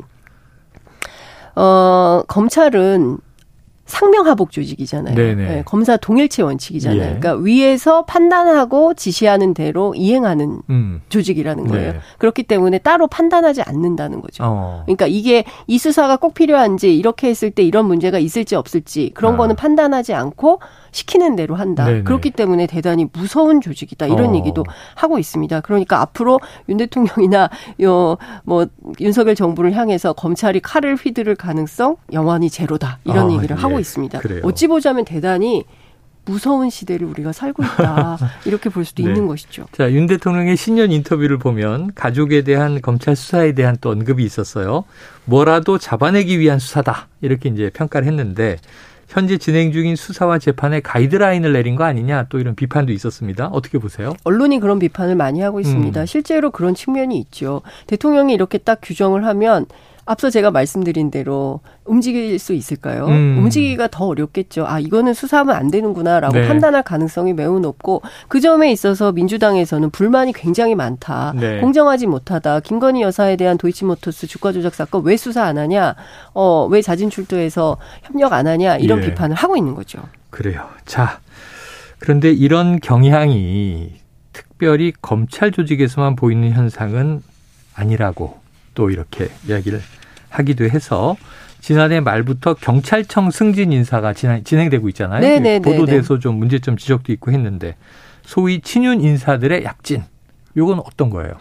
어, 1.55 2.23
검찰은 2.27 3.17
상명하복 3.85 4.51
조직이잖아요. 4.51 5.15
네, 5.15 5.63
검사 5.65 5.97
동일체 5.97 6.41
원칙이잖아요. 6.41 7.01
예. 7.01 7.05
그러니까 7.19 7.33
위에서 7.35 8.05
판단하고 8.05 8.93
지시하는 8.93 9.53
대로 9.53 9.93
이행하는 9.93 10.61
음. 10.69 11.01
조직이라는 11.09 11.67
거예요. 11.67 11.91
네. 11.93 11.99
그렇기 12.17 12.43
때문에 12.43 12.77
따로 12.77 13.07
판단하지 13.07 13.61
않는다는 13.61 14.21
거죠. 14.21 14.43
어. 14.45 14.83
그러니까 14.85 15.07
이게 15.07 15.43
이 15.67 15.77
수사가 15.77 16.15
꼭 16.15 16.33
필요한지 16.33 16.95
이렇게 16.95 17.27
했을 17.27 17.51
때 17.51 17.61
이런 17.61 17.85
문제가 17.85 18.19
있을지 18.19 18.55
없을지 18.55 19.11
그런 19.13 19.33
아. 19.33 19.37
거는 19.37 19.55
판단하지 19.57 20.13
않고 20.13 20.59
시키는 20.93 21.35
대로 21.35 21.55
한다. 21.55 21.85
네네. 21.85 22.03
그렇기 22.03 22.31
때문에 22.31 22.67
대단히 22.67 23.07
무서운 23.12 23.59
조직이다. 23.59 24.07
이런 24.07 24.29
어. 24.29 24.35
얘기도 24.35 24.63
하고 24.95 25.19
있습니다. 25.19 25.62
그러니까 25.62 26.01
앞으로 26.01 26.39
윤 26.69 26.77
대통령이나 26.77 27.50
요뭐 27.81 28.67
윤석열 29.01 29.35
정부를 29.35 29.73
향해서 29.73 30.13
검찰이 30.13 30.62
칼을 30.62 30.95
휘두를 30.95 31.35
가능성 31.35 31.97
영원히 32.13 32.50
제로다. 32.50 33.00
이런 33.03 33.29
아, 33.29 33.33
얘기를 33.33 33.57
예. 33.57 33.62
하고 33.62 33.79
있습니다. 33.79 34.19
그래요. 34.19 34.41
어찌 34.43 34.67
보자면 34.67 35.03
대단히 35.03 35.65
무서운 36.25 36.69
시대를 36.69 37.05
우리가 37.07 37.33
살고 37.33 37.63
있다. 37.63 38.17
이렇게 38.45 38.69
볼 38.69 38.85
수도 38.85 39.03
네. 39.03 39.09
있는 39.09 39.27
것이죠. 39.27 39.65
자, 39.73 39.91
윤 39.91 40.07
대통령의 40.07 40.55
신년 40.55 40.91
인터뷰를 40.91 41.38
보면 41.38 41.93
가족에 41.95 42.43
대한 42.43 42.81
검찰 42.81 43.15
수사에 43.15 43.53
대한 43.53 43.75
또 43.81 43.89
언급이 43.89 44.23
있었어요. 44.23 44.85
뭐라도 45.25 45.77
잡아내기 45.77 46.39
위한 46.39 46.59
수사다. 46.59 47.07
이렇게 47.21 47.50
이제 47.50 47.69
평가를 47.73 48.07
했는데 48.07 48.57
현재 49.07 49.38
진행 49.38 49.72
중인 49.72 49.95
수사와 49.95 50.39
재판에 50.39 50.79
가이드라인을 50.79 51.53
내린 51.53 51.75
거 51.75 51.83
아니냐 51.83 52.27
또 52.29 52.39
이런 52.39 52.55
비판도 52.55 52.91
있었습니다. 52.91 53.48
어떻게 53.48 53.77
보세요? 53.77 54.13
언론이 54.24 54.60
그런 54.60 54.79
비판을 54.79 55.15
많이 55.15 55.41
하고 55.41 55.60
있습니다. 55.60 56.01
음. 56.01 56.05
실제로 56.05 56.51
그런 56.51 56.74
측면이 56.74 57.17
있죠. 57.19 57.62
대통령이 57.88 58.33
이렇게 58.33 58.57
딱 58.57 58.79
규정을 58.81 59.25
하면 59.25 59.65
앞서 60.05 60.29
제가 60.29 60.51
말씀드린 60.51 61.12
대로 61.12 61.62
움직일 61.86 62.38
수 62.39 62.53
있을까요? 62.53 63.05
음. 63.07 63.38
움직이기가 63.39 63.88
더 63.88 64.05
어렵겠죠. 64.07 64.65
아, 64.67 64.79
이거는 64.79 65.13
수사하면 65.13 65.55
안 65.55 65.72
되는구나라고 65.72 66.33
네. 66.33 66.48
판단할 66.48 66.83
가능성이 66.83 67.33
매우 67.33 67.60
높고 67.60 68.01
그 68.27 68.41
점에 68.41 68.72
있어서 68.72 69.12
민주당에서는 69.12 69.89
불만이 69.91 70.33
굉장히 70.33 70.75
많다. 70.75 71.33
네. 71.39 71.60
공정하지 71.62 72.07
못하다. 72.07 72.62
김건희 72.62 73.01
여사에 73.01 73.36
대한 73.36 73.57
도이치모터스 73.57 74.27
주가 74.27 74.51
조작 74.51 74.75
사건 74.75 75.03
왜 75.03 75.15
수사 75.15 75.43
안 75.43 75.57
하냐? 75.57 75.95
어, 76.33 76.67
왜 76.69 76.81
자진 76.81 77.10
출두해서 77.10 77.77
협력 78.03 78.33
안 78.33 78.48
하냐? 78.48 78.77
이런 78.77 79.01
예. 79.03 79.07
비판을 79.07 79.36
하고 79.36 79.55
있는 79.55 79.75
거죠. 79.75 80.00
그래요. 80.29 80.67
자. 80.86 81.19
그런데 82.00 82.31
이런 82.33 82.81
경향이 82.81 83.93
특별히 84.33 84.91
검찰 85.01 85.51
조직에서만 85.51 86.17
보이는 86.17 86.51
현상은 86.51 87.22
아니라고 87.75 88.42
또 88.74 88.89
이렇게 88.89 89.30
이야기를 89.48 89.82
하기도 90.30 90.65
해서 90.65 91.15
지난해 91.62 92.00
말부터 92.01 92.56
경찰청 92.56 93.32
승진 93.32 93.72
인사가 93.72 94.13
진행 94.13 94.70
되고 94.70 94.89
있잖아요. 94.89 95.22
네네네 95.22 95.39
네, 95.39 95.60
네, 95.60 95.77
보도돼서 95.77 96.15
네. 96.15 96.20
좀 96.20 96.36
문제점 96.36 96.75
지적도 96.77 97.12
있고 97.13 97.32
했는데 97.32 97.75
소위 98.24 98.62
친윤 98.62 99.01
인사들의 99.01 99.63
약진. 99.63 100.03
요건 100.56 100.80
어떤 100.80 101.10
거예요? 101.10 101.34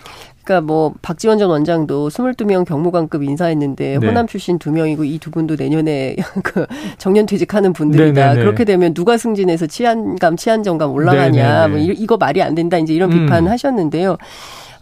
그러니까 0.45 0.67
뭐 0.67 0.93
박지원 1.03 1.39
전 1.39 1.51
원장도 1.51 2.09
22명 2.09 2.65
경무관급 2.65 3.23
인사했는데 3.23 3.99
네. 3.99 4.07
호남 4.07 4.27
출신 4.27 4.59
2명이고 4.59 5.05
이 5.07 5.19
두 5.19 5.31
분도 5.31 5.55
내년에 5.55 6.17
그 6.43 6.67
정년 6.99 7.27
퇴직하는 7.27 7.73
분들이다. 7.73 8.12
네네네. 8.29 8.41
그렇게 8.41 8.65
되면 8.65 8.95
누가 8.95 9.17
승진해서 9.17 9.67
치안감, 9.67 10.37
치안정감 10.37 10.91
올라가냐. 10.93 11.67
네네네. 11.69 11.85
뭐 11.87 11.95
이거 11.97 12.17
말이 12.17 12.43
안 12.43 12.55
된다. 12.55 12.79
이제 12.79 12.93
이런 12.95 13.12
음. 13.12 13.27
비판 13.27 13.47
하셨는데요. 13.47 14.17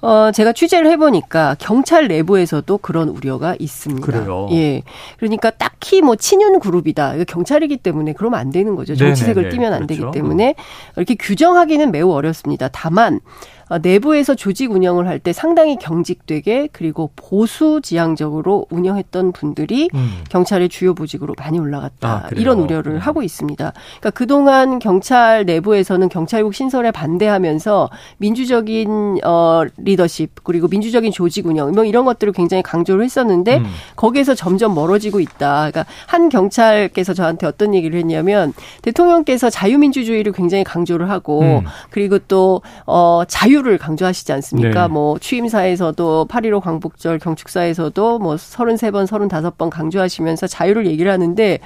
어, 0.03 0.31
제가 0.33 0.53
취재를 0.53 0.91
해보니까 0.93 1.57
경찰 1.59 2.09
내부에서도 2.09 2.79
그런 2.79 3.09
우려가 3.09 3.55
있습니다. 3.59 4.07
그래요. 4.07 4.49
예. 4.53 4.83
그러니까 5.19 5.51
딱히 5.51 6.01
뭐 6.03 6.17
친윤 6.17 6.59
그룹이다. 6.61 7.25
경찰이기 7.25 7.77
때문에 7.79 8.15
그러면 8.15 8.41
안 8.41 8.51
되는 8.51 8.77
거죠. 8.77 8.97
정치색을 8.97 9.51
띠면 9.51 9.73
안 9.73 9.87
그렇죠. 9.87 10.03
되기 10.11 10.19
때문에 10.19 10.55
이렇게 10.97 11.15
규정하기는 11.17 11.91
매우 11.93 12.11
어렵습니다. 12.13 12.69
다만 12.73 13.21
어, 13.69 13.79
내부에서 13.79 14.35
조직 14.35 14.73
운영을 14.73 15.07
할 15.07 15.21
때 15.21 15.33
상당히 15.35 15.77
경직되게 15.77 16.71
그리고 16.73 17.11
보수 17.15 17.81
지향적으로 17.83 18.65
운영했던 18.71 19.33
분들이 19.33 19.91
음. 19.95 20.25
경찰의 20.31 20.71
주요 20.71 20.95
보직으로 20.95 21.35
많이 21.39 21.59
올라갔다. 21.59 22.09
아, 22.09 22.29
이런 22.37 22.59
우려를 22.59 22.93
음. 22.95 22.99
하고 22.99 23.23
있습니다. 23.23 23.73
그러니까 24.01 24.11
그동안 24.11 24.79
경찰 24.79 25.45
내부에서는 25.45 26.09
경찰국 26.09 26.55
신설에 26.55 26.91
반대하면서 26.91 27.91
민주적인 28.17 29.19
어 29.25 29.63
리더십 29.91 30.43
그리고 30.43 30.67
민주적인 30.67 31.13
조직 31.13 31.47
운영 31.47 31.71
뭐 31.73 31.85
이런 31.85 32.05
것들을 32.05 32.33
굉장히 32.33 32.63
강조를 32.63 33.05
했었는데 33.05 33.59
음. 33.59 33.67
거기에서 33.95 34.35
점점 34.35 34.75
멀어지고 34.75 35.21
있다. 35.21 35.71
그러니까 35.71 35.87
한 36.07 36.29
경찰께서 36.29 37.15
저한테 37.15 37.47
어떤 37.47 37.75
얘기를 37.75 37.99
했냐면 37.99 38.53
대통령께서 38.83 39.51
자유민주주의를 39.51 40.33
굉장히 40.33 40.65
강조를 40.65 41.09
하고 41.09 41.41
음. 41.41 41.65
그리고 41.91 42.19
또 42.19 42.61
어 42.87 43.23
자유 43.29 43.61
자유를 43.61 43.79
강조하시지 43.79 44.33
않습니까? 44.33 44.87
네. 44.87 44.93
뭐 44.93 45.19
취임사에서도 45.19 46.27
8.15 46.29 46.61
광복절 46.61 47.19
경축사에서도 47.19 48.19
뭐 48.19 48.37
33번, 48.37 49.07
35번 49.07 49.71
강조하시면서 49.71 50.47
자유를 50.47 50.87
얘기를 50.87 51.11
하는데 51.13 51.59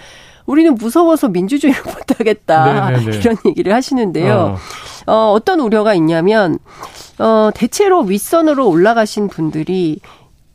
우리는 0.47 0.75
무서워서 0.75 1.29
민주주의를 1.29 1.81
못하겠다. 1.85 2.65
네네네. 2.65 3.05
네, 3.05 3.11
네. 3.11 3.19
이런 3.19 3.37
얘기를 3.47 3.73
하시는데요. 3.73 4.57
어. 5.07 5.13
어, 5.13 5.33
어떤 5.33 5.61
우려가 5.61 5.95
있냐면, 5.95 6.59
어, 7.19 7.51
대체로 7.55 8.03
윗선으로 8.03 8.69
올라가신 8.69 9.29
분들이 9.29 10.01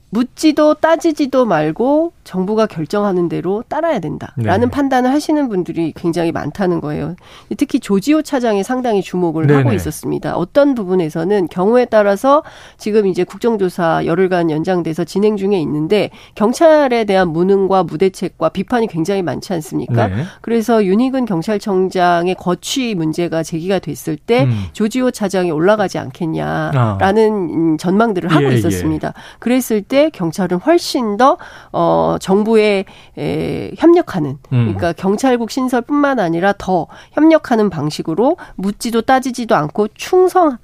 묻지도 0.10 0.76
따지지도 0.76 1.46
말고 1.46 2.14
정부가 2.30 2.68
결정하는 2.68 3.28
대로 3.28 3.64
따라야 3.68 3.98
된다라는 3.98 4.68
네. 4.68 4.72
판단을 4.72 5.12
하시는 5.12 5.50
분들이 5.50 5.94
굉장히 5.96 6.32
많다는 6.32 6.80
거예요. 6.80 7.16
특히 7.58 7.80
조지호 7.80 8.22
차장이 8.22 8.64
상당히 8.64 9.02
주목을 9.02 9.48
네네. 9.48 9.58
하고 9.58 9.74
있었습니다. 9.74 10.38
어떤 10.38 10.76
부분에서는 10.76 11.48
경우에 11.48 11.86
따라서 11.86 12.44
지금 12.78 13.08
이제 13.08 13.24
국정조사 13.24 14.06
열흘간 14.06 14.52
연장돼서 14.52 15.06
진행 15.06 15.38
중에 15.38 15.60
있는데 15.60 16.12
경찰에 16.36 17.06
대한 17.06 17.30
무능과 17.30 17.86
무대책과 17.86 18.50
비판이 18.50 18.86
굉장히 18.86 19.24
많지 19.24 19.52
않습니까? 19.54 20.08
네. 20.08 20.24
그래서 20.42 20.86
윤희근 20.86 21.26
경찰청장의 21.26 22.36
거취 22.36 22.94
문제가 22.94 23.42
제기가 23.42 23.80
됐을 23.80 24.18
때 24.18 24.44
음. 24.44 24.66
조지호 24.74 25.10
차장이 25.10 25.50
올라가지 25.50 25.98
않겠냐라는 25.98 27.74
아. 27.74 27.78
전망들을 27.80 28.30
하고 28.30 28.46
예, 28.46 28.52
예. 28.52 28.56
있었습니다. 28.56 29.08
예. 29.08 29.14
그랬을 29.40 29.82
때 29.82 30.12
경찰은 30.12 30.60
훨씬 30.60 31.18
더 31.18 31.40
어, 31.72 32.18
정부에 32.20 32.86
에, 33.18 33.72
협력하는 33.78 34.38
음. 34.52 34.66
그러니까 34.66 34.94
경찰국 34.94 35.52
신설뿐만 35.52 36.20
아니라 36.20 36.54
더 36.58 36.88
협력하는 37.12 37.70
방식으로 37.70 38.38
묻지도 38.56 39.02
따지지도 39.02 39.56
않고 39.56 39.90
충성 39.96 40.58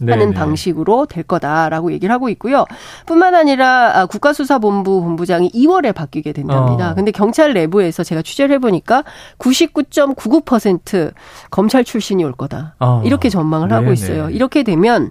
하는 0.00 0.18
네네. 0.18 0.34
방식으로 0.34 1.06
될 1.06 1.22
거다라고 1.22 1.92
얘기를 1.92 2.12
하고 2.12 2.28
있고요. 2.30 2.64
뿐만 3.06 3.34
아니라 3.34 4.00
아, 4.00 4.06
국가수사본부 4.06 5.02
본부장이 5.02 5.50
2월에 5.50 5.94
바뀌게 5.94 6.32
된답니다. 6.32 6.90
어. 6.90 6.94
근데 6.94 7.10
경찰 7.10 7.52
내부에서 7.52 8.02
제가 8.02 8.22
취재를 8.22 8.56
해보니까 8.56 9.04
99.99% 9.38 11.12
검찰 11.50 11.84
출신이 11.84 12.24
올 12.24 12.32
거다. 12.32 12.74
어. 12.80 13.02
이렇게 13.04 13.28
전망을 13.28 13.68
네네. 13.68 13.80
하고 13.80 13.92
있어요. 13.92 14.30
이렇게 14.30 14.62
되면 14.62 15.10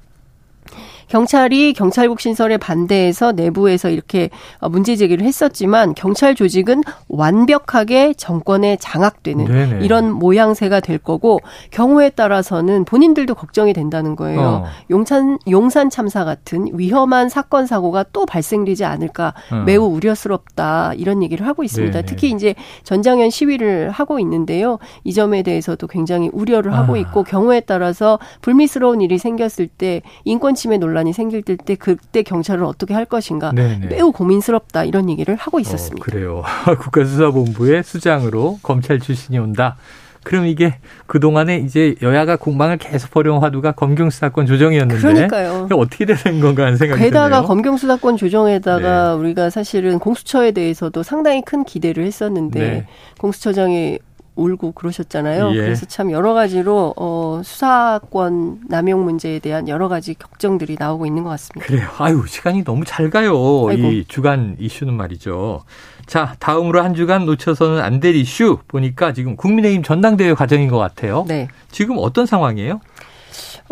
경찰이 1.12 1.74
경찰국 1.74 2.22
신설에 2.22 2.56
반대해서 2.56 3.34
내부에서 3.34 3.90
이렇게 3.90 4.30
어, 4.60 4.70
문제 4.70 4.96
제기를 4.96 5.26
했었지만 5.26 5.94
경찰 5.94 6.36
조직은 6.36 6.84
완벽하게 7.10 8.14
정권에 8.14 8.78
장악되는 8.78 9.44
네네. 9.44 9.86
이런 9.86 10.10
모양새가 10.10 10.80
될 10.80 10.98
거고 10.98 11.42
경우에 11.70 12.12
따라서는 12.12 12.86
본인들도 12.86 13.36
걱정이 13.36 13.74
된다는 13.74 14.16
거예요. 14.16 14.40
어. 14.42 14.66
용산 14.90 15.38
용산 15.50 15.90
참사 15.90 16.24
같은 16.24 16.68
위험한 16.76 17.28
사건 17.28 17.66
사고가 17.66 18.06
또 18.14 18.26
발생되지 18.26 18.86
않을까 18.86 19.34
어. 19.52 19.64
매우 19.66 19.84
우려스럽다 19.84 20.94
이런 20.94 21.24
얘기를 21.24 21.46
하고 21.46 21.66
있습니다. 21.66 21.92
네네. 21.92 22.06
특히 22.06 22.30
이제 22.32 22.56
전장현 22.84 23.32
시위를 23.32 23.90
하고 23.90 24.18
있는데요. 24.20 24.80
이 25.04 25.12
점에 25.12 25.44
대해서도 25.44 25.88
굉장히 25.88 26.30
우려를 26.32 26.74
하고 26.74 26.94
아. 26.94 26.98
있고 26.98 27.24
경우에 27.26 27.60
따라서 27.60 28.18
불미스러운 28.42 29.02
일이 29.02 29.18
생겼을 29.18 29.68
때 29.68 30.02
인권 30.24 30.56
침해 30.56 30.78
논란 30.78 31.01
이 31.08 31.14
생길 31.14 31.42
때 31.42 31.76
그때 31.76 32.24
경찰은 32.24 32.66
어떻게 32.66 32.94
할 32.94 33.06
것인가 33.06 33.52
네네. 33.52 33.88
매우 33.88 34.12
고민스럽다 34.12 34.84
이런 34.84 35.10
얘기를 35.10 35.36
하고 35.36 35.58
어, 35.58 35.60
있었습니다. 35.60 36.02
어, 36.02 36.06
그래요. 36.06 36.44
국가수사본부의 36.80 37.84
수장으로 37.84 38.60
검찰 38.64 39.00
출신이 39.00 39.38
온다. 39.38 39.78
그럼 40.24 40.46
이게 40.46 40.76
그동안에 41.08 41.58
이제 41.58 41.96
여야가 42.02 42.36
공방을 42.36 42.78
계속 42.78 43.10
벌여온 43.10 43.42
화두가 43.42 43.72
검경 43.72 44.12
수사권 44.12 44.46
조정이었는데 44.46 45.02
그러니까요. 45.02 45.68
어떻게 45.74 46.06
되는 46.06 46.40
건가 46.40 46.66
하는 46.66 46.78
생각이 46.78 47.02
게다가 47.02 47.38
드네요. 47.38 47.48
검경 47.48 47.78
수사권 47.78 48.18
조정에다가 48.18 49.10
네. 49.10 49.20
우리가 49.20 49.50
사실은 49.50 49.98
공수처에 49.98 50.52
대해서도 50.52 51.02
상당히 51.02 51.42
큰 51.42 51.64
기대를 51.64 52.06
했었는데 52.06 52.60
네. 52.60 52.86
공수처장이 53.20 53.98
울고 54.36 54.72
그러셨잖아요. 54.72 55.52
예. 55.52 55.56
그래서 55.58 55.86
참 55.86 56.12
여러 56.12 56.34
가지로 56.34 56.94
어, 56.98 57.42
수사권 57.44 58.62
남용 58.70 59.04
문제에 59.04 59.40
대한 59.40 59.68
여러 59.68 59.88
가지 59.88 60.14
걱정들이 60.14 60.78
나오고 60.80 61.06
있는 61.06 61.24
것 61.24 61.30
같습니다. 61.32 61.66
그래요. 61.68 61.88
아유 61.98 62.24
시간이 62.28 62.64
너무 62.64 62.86
잘 62.86 63.10
가요. 63.10 63.34
아이고. 63.70 63.88
이 63.92 64.06
주간 64.08 64.56
이슈는 64.60 64.94
말이죠. 64.94 65.64
자 66.08 66.36
다음으로 66.40 66.82
한 66.84 66.94
주간 66.96 67.26
놓쳐서는 67.26 67.82
안 67.82 68.00
될 68.02 68.16
이슈 68.16 68.58
보니까 68.68 69.14
지금 69.14 69.36
국민의힘 69.36 69.84
전당대회 69.84 70.34
과정인 70.34 70.70
것 70.70 70.78
같아요. 70.80 71.24
네. 71.28 71.48
지금 71.70 71.98
어떤 72.00 72.26
상황이에요? 72.26 72.82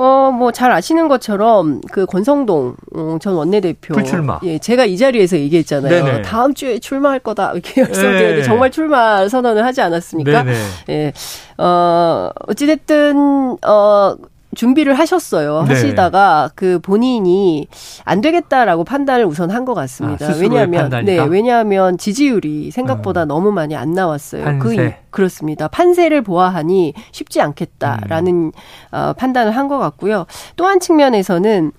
어, 0.01 0.31
뭐, 0.31 0.53
잘 0.53 0.71
아시는 0.71 1.09
것처럼, 1.09 1.81
그, 1.91 2.05
권성동 2.05 2.75
어, 2.95 3.17
전 3.21 3.33
원내대표. 3.33 3.93
불출마. 3.95 4.39
예, 4.43 4.57
제가 4.57 4.85
이 4.85 4.95
자리에서 4.95 5.37
얘기했잖아요. 5.37 6.05
네네. 6.05 6.21
다음 6.21 6.53
주에 6.53 6.79
출마할 6.79 7.19
거다. 7.19 7.51
이렇게 7.51 7.81
말씀드렸는데, 7.83 8.35
네. 8.37 8.43
정말 8.43 8.71
출마 8.71 9.27
선언을 9.27 9.65
하지 9.65 9.81
않았습니까? 9.81 10.43
네네. 10.43 10.57
예. 10.89 11.13
어, 11.57 12.29
어찌됐든, 12.47 13.57
어, 13.67 14.15
준비를 14.55 14.97
하셨어요. 14.97 15.63
네. 15.67 15.73
하시다가 15.73 16.49
그 16.55 16.79
본인이 16.79 17.67
안 18.03 18.19
되겠다라고 18.21 18.83
판단을 18.83 19.25
우선 19.25 19.51
한 19.51 19.63
것 19.65 19.73
같습니다. 19.75 20.25
아, 20.27 20.33
왜냐하면 20.39 20.89
네, 21.05 21.19
왜냐하면 21.19 21.97
지지율이 21.99 22.71
생각보다 22.71 23.23
음. 23.23 23.27
너무 23.27 23.51
많이 23.51 23.75
안 23.75 23.91
나왔어요. 23.93 24.43
그 24.59 24.69
판세. 24.69 24.75
그 24.75 24.93
그렇습니다. 25.11 25.67
판세를 25.67 26.21
보아하니 26.23 26.93
쉽지 27.11 27.41
않겠다라는 27.41 28.33
음. 28.33 28.51
어, 28.91 29.13
판단을 29.17 29.55
한 29.55 29.67
것 29.67 29.77
같고요. 29.77 30.25
또 30.55 30.65
한 30.65 30.79
측면에서는 30.79 31.71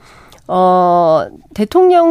어, 0.47 1.27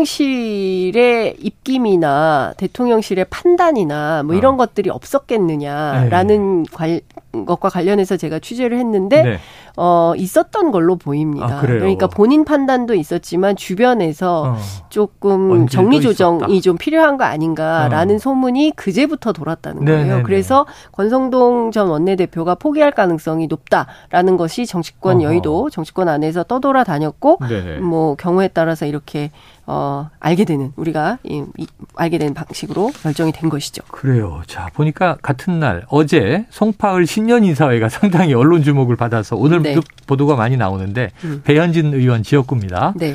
대통령실의 0.10 1.36
입김이나 1.40 2.54
대통령실의 2.58 3.26
판단이나 3.30 4.24
뭐 4.24 4.36
이런 4.36 4.54
어. 4.56 4.58
것들이 4.58 4.90
없었겠느냐라는 4.90 6.64
네. 6.64 6.70
관, 6.74 7.00
것과 7.46 7.70
관련해서 7.70 8.18
제가 8.18 8.40
취재를 8.40 8.78
했는데 8.80 9.24
네. 9.24 9.38
어 9.82 10.14
있었던 10.18 10.72
걸로 10.72 10.98
보입니다. 10.98 11.60
아, 11.60 11.62
그러니까 11.62 12.08
본인 12.08 12.44
판단도 12.44 12.96
있었지만 12.96 13.56
주변에서 13.56 14.44
어. 14.44 14.58
조금 14.90 15.70
정리 15.70 16.02
조정이 16.02 16.62
좀 16.62 16.78
필요한 16.78 17.16
거 17.16 17.24
아닌가라는 17.24 18.16
어. 18.16 18.20
소문이 18.20 18.74
그제부터 18.76 19.32
돌았다는 19.32 19.86
거예요. 19.86 20.02
네네네. 20.04 20.24
그래서 20.24 20.66
권성동 20.92 21.72
전 21.72 21.88
원내대표가 21.88 22.56
포기할 22.56 22.92
가능성이 22.92 23.48
높다라는 23.48 24.36
것이 24.36 24.66
정치권 24.66 25.18
어허. 25.18 25.24
여의도 25.24 25.70
정치권 25.70 26.10
안에서 26.10 26.44
떠돌아 26.44 26.84
다녔고 26.84 27.38
네네. 27.48 27.78
뭐 27.80 28.16
경우에 28.16 28.50
따라서 28.50 28.86
이렇게 28.86 29.32
어, 29.72 30.10
알게 30.20 30.46
되는 30.46 30.74
우리가 30.78 31.20
이, 31.24 31.44
이, 31.58 31.68
알게 31.96 32.18
되는 32.18 32.34
방식으로 32.34 32.92
결정이 33.04 33.32
된 33.32 33.52
것이죠. 33.52 33.84
그래요. 33.90 34.42
자 34.48 34.72
보니까 34.74 35.18
같은 35.22 35.60
날 35.60 35.86
어제 35.90 36.48
송파을 36.50 37.06
신년 37.06 37.44
인사회가 37.44 37.88
상당히 37.90 38.34
언론 38.34 38.64
주목을 38.64 38.96
받아서 38.96 39.36
오늘 39.36 39.62
네. 39.62 39.76
보도가 40.08 40.36
많이 40.36 40.58
나오는데 40.58 41.12
음. 41.24 41.42
배현진 41.44 41.94
의원 41.94 42.24
지역구입니다. 42.24 42.96
네. 42.98 43.14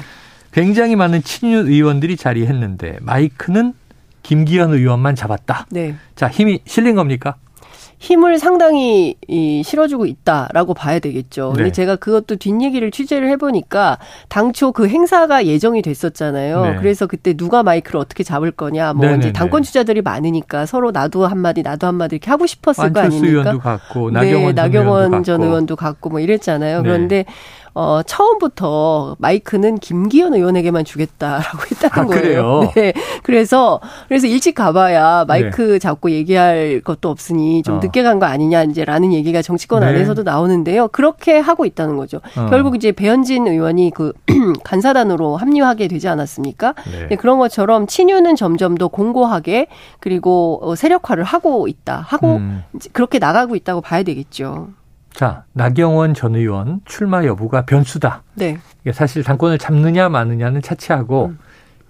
굉장히 0.52 0.94
많은 0.94 1.24
친윤 1.24 1.66
의원들이 1.66 2.16
자리했는데 2.16 2.98
마이크는 3.00 3.74
김기현 4.22 4.72
의원만 4.74 5.16
잡았다. 5.16 5.66
네. 5.72 5.96
자 6.14 6.28
힘이 6.28 6.60
실린 6.66 6.94
겁니까? 6.94 7.34
힘을 8.04 8.38
상당히 8.38 9.16
이 9.28 9.62
실어주고 9.64 10.04
있다라고 10.04 10.74
봐야 10.74 10.98
되겠죠. 10.98 11.54
네. 11.56 11.62
근데 11.62 11.72
제가 11.72 11.96
그것도 11.96 12.36
뒷얘기를 12.36 12.90
취재를 12.90 13.30
해보니까 13.30 13.98
당초 14.28 14.72
그 14.72 14.86
행사가 14.88 15.46
예정이 15.46 15.80
됐었잖아요. 15.80 16.62
네. 16.66 16.76
그래서 16.76 17.06
그때 17.06 17.32
누가 17.32 17.62
마이크를 17.62 17.98
어떻게 17.98 18.22
잡을 18.22 18.50
거냐, 18.50 18.92
뭐 18.92 19.06
네네네. 19.06 19.18
이제 19.20 19.32
당권 19.32 19.62
주자들이 19.62 20.02
많으니까 20.02 20.66
서로 20.66 20.90
나도 20.90 21.26
한마디 21.26 21.62
나도 21.62 21.86
한마디 21.86 22.16
이렇게 22.16 22.30
하고 22.30 22.44
싶었을 22.44 22.92
거 22.92 23.00
아닙니까? 23.00 23.26
의원도 23.26 23.58
갖고 23.58 24.10
나경원, 24.10 24.54
네, 24.54 24.62
나경원 24.62 25.24
전 25.24 25.42
의원도 25.42 25.76
갖고 25.76 26.10
뭐 26.10 26.20
이랬잖아요. 26.20 26.82
네. 26.82 26.82
그런데 26.82 27.24
어, 27.74 28.02
처음부터 28.06 29.16
마이크는 29.18 29.78
김기현 29.78 30.32
의원에게만 30.34 30.84
주겠다라고 30.84 31.58
했다는 31.70 31.92
아, 31.92 32.06
거예요. 32.06 32.70
네. 32.76 32.92
그래서, 33.24 33.80
그래서 34.08 34.26
일찍 34.28 34.54
가봐야 34.54 35.24
마이크 35.26 35.72
네. 35.72 35.78
잡고 35.80 36.10
얘기할 36.12 36.80
것도 36.84 37.10
없으니 37.10 37.62
좀 37.64 37.76
어. 37.76 37.80
늦게 37.80 38.02
간 38.02 38.14
거 38.20 38.26
아니냐, 38.26 38.62
이제라는 38.64 39.12
얘기가 39.12 39.42
정치권 39.42 39.80
네. 39.80 39.86
안에서도 39.88 40.22
나오는데요. 40.22 40.86
그렇게 40.88 41.38
하고 41.38 41.64
있다는 41.64 41.96
거죠. 41.96 42.20
어. 42.36 42.46
결국 42.48 42.76
이제 42.76 42.92
배현진 42.92 43.48
의원이 43.48 43.90
그 43.94 44.12
간사단으로 44.62 45.36
합류하게 45.36 45.88
되지 45.88 46.06
않았습니까? 46.06 46.74
네. 46.92 47.06
네. 47.10 47.16
그런 47.16 47.38
것처럼 47.40 47.88
친유는 47.88 48.36
점점 48.36 48.76
더 48.76 48.86
공고하게 48.86 49.66
그리고 49.98 50.60
어, 50.62 50.76
세력화를 50.76 51.24
하고 51.24 51.66
있다. 51.66 52.04
하고 52.06 52.36
음. 52.36 52.62
그렇게 52.92 53.18
나가고 53.18 53.56
있다고 53.56 53.80
봐야 53.80 54.04
되겠죠. 54.04 54.68
자, 55.14 55.44
나경원 55.52 56.12
전 56.12 56.34
의원 56.34 56.80
출마 56.84 57.24
여부가 57.24 57.64
변수다. 57.64 58.24
네. 58.34 58.58
이게 58.82 58.92
사실 58.92 59.22
당권을 59.22 59.58
잡느냐 59.58 60.08
마느냐는 60.08 60.60
차치하고 60.60 61.26
음. 61.26 61.38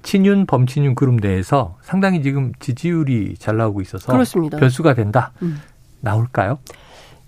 친윤 0.02 0.44
범친윤 0.44 0.94
그룹 0.94 1.16
내에서 1.16 1.78
상당히 1.80 2.22
지금 2.22 2.52
지지율이 2.60 3.36
잘 3.38 3.56
나오고 3.56 3.80
있어서 3.80 4.12
그렇습니다. 4.12 4.58
변수가 4.58 4.92
된다. 4.92 5.32
음. 5.40 5.58
나올까요? 6.00 6.58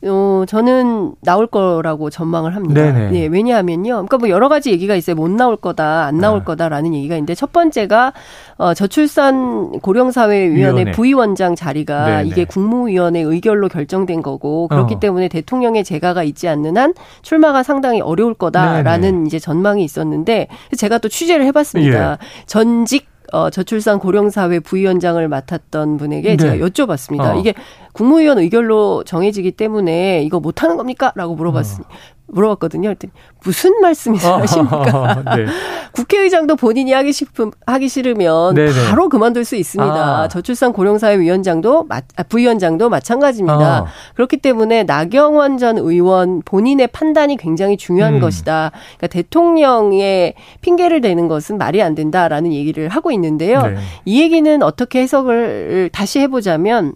어, 0.09 0.45
저는 0.47 1.15
나올 1.23 1.47
거라고 1.47 2.11
전망을 2.11 2.55
합니다. 2.55 2.81
네네. 2.81 3.11
네, 3.11 3.27
왜냐하면요. 3.27 3.93
그러니까 3.93 4.19
뭐 4.19 4.29
여러 4.29 4.49
가지 4.49 4.71
얘기가 4.71 4.95
있어요. 4.95 5.17
못 5.17 5.31
나올 5.31 5.57
거다, 5.57 6.05
안 6.07 6.19
나올 6.19 6.41
네. 6.41 6.45
거다라는 6.45 6.95
얘기가 6.95 7.15
있는데 7.17 7.35
첫 7.35 7.53
번째가 7.53 8.13
어, 8.59 8.75
저출산 8.75 9.81
고령사회위원회 9.81 10.93
부위원장 10.93 11.55
자리가 11.55 12.07
네네. 12.07 12.29
이게 12.29 12.45
국무위원회 12.45 13.21
의결로 13.21 13.69
결정된 13.69 14.23
거고 14.23 14.69
그렇기 14.69 14.95
어. 14.95 15.01
때문에 15.01 15.29
대통령의 15.29 15.85
재가가 15.85 16.23
있지 16.23 16.49
않는 16.49 16.77
한 16.77 16.95
출마가 17.23 17.63
상당히 17.63 18.01
어려울 18.01 18.35
거다라는 18.35 19.01
네네. 19.01 19.27
이제 19.27 19.39
전망이 19.39 19.85
있었는데 19.85 20.49
제가 20.77 20.99
또 20.99 21.09
취재를 21.09 21.45
해봤습니다. 21.47 22.13
예. 22.13 22.17
전직 22.47 23.16
어, 23.33 23.51
저출산 23.51 23.99
고령사회 23.99 24.61
부위원장을 24.61 25.27
맡았던 25.29 25.97
분에게 25.97 26.31
네. 26.31 26.37
제가 26.37 26.57
여쭤봤습니다. 26.57 27.37
어. 27.37 27.39
이게 27.39 27.55
국무위원 27.93 28.39
의결로 28.39 29.05
정해지기 29.05 29.53
때문에 29.53 30.23
이거 30.23 30.41
못하는 30.41 30.77
겁니까? 30.77 31.13
라고 31.17 31.35
물어봤으니, 31.35 31.85
어. 31.85 31.89
물어봤거든요. 32.29 32.89
그랬더니 32.89 33.13
무슨 33.45 33.81
말씀이십니까? 33.81 35.23
네. 35.37 35.47
국회의장도 35.93 36.57
본인이 36.57 36.93
하기 36.93 37.13
싶음 37.13 37.53
하기 37.67 37.89
싫으면 37.89 38.55
네네. 38.55 38.73
바로 38.91 39.09
그만둘 39.09 39.45
수 39.45 39.57
있습니다. 39.57 39.95
아. 39.95 40.29
저출산 40.29 40.73
고령사회 40.73 41.19
위원장도 41.19 41.87
아, 41.89 42.23
부위원장도 42.25 42.89
마찬가지입니다. 42.89 43.83
어. 43.83 43.87
그렇기 44.15 44.39
때문에 44.39 44.83
나경원 44.83 45.59
전 45.59 45.79
의원 45.79 46.43
본인의 46.43 46.89
판단이 46.89 47.37
굉장히 47.37 47.77
중요한 47.77 48.15
음. 48.15 48.21
것이다. 48.21 48.73
그러니까 48.99 49.07
대통령의 49.07 50.35
핑계를 50.61 51.01
대는 51.01 51.29
것은 51.29 51.57
말이 51.59 51.83
안 51.83 51.95
된다라는 51.95 52.53
얘기를 52.53 52.89
하고 52.89 53.11
있는데요. 53.13 53.63
네. 53.63 53.77
이 54.05 54.21
얘기는 54.21 54.63
어떻게 54.63 55.01
해석을 55.01 55.91
다시 55.93 56.19
해보자면 56.21 56.95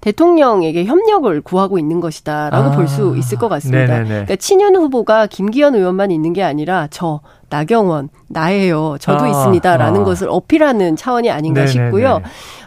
대통령에게 0.00 0.84
협력을 0.84 1.40
구하고 1.40 1.78
있는 1.78 2.00
것이다라고 2.00 2.70
아, 2.70 2.76
볼수 2.76 3.16
있을 3.16 3.38
것 3.38 3.48
같습니다. 3.48 3.86
네네네. 3.86 4.08
그러니까 4.08 4.36
친윤 4.36 4.76
후보가 4.76 5.26
김기현 5.26 5.74
의원만 5.74 6.10
있는 6.10 6.32
게 6.32 6.42
아니라 6.42 6.88
저 6.90 7.20
나경원 7.50 8.10
나예요. 8.28 8.96
저도 9.00 9.24
아, 9.24 9.28
있습니다라는 9.28 10.02
아. 10.02 10.04
것을 10.04 10.28
어필하는 10.30 10.96
차원이 10.96 11.30
아닌가 11.30 11.64
네네네. 11.64 11.72
싶고요. 11.72 12.20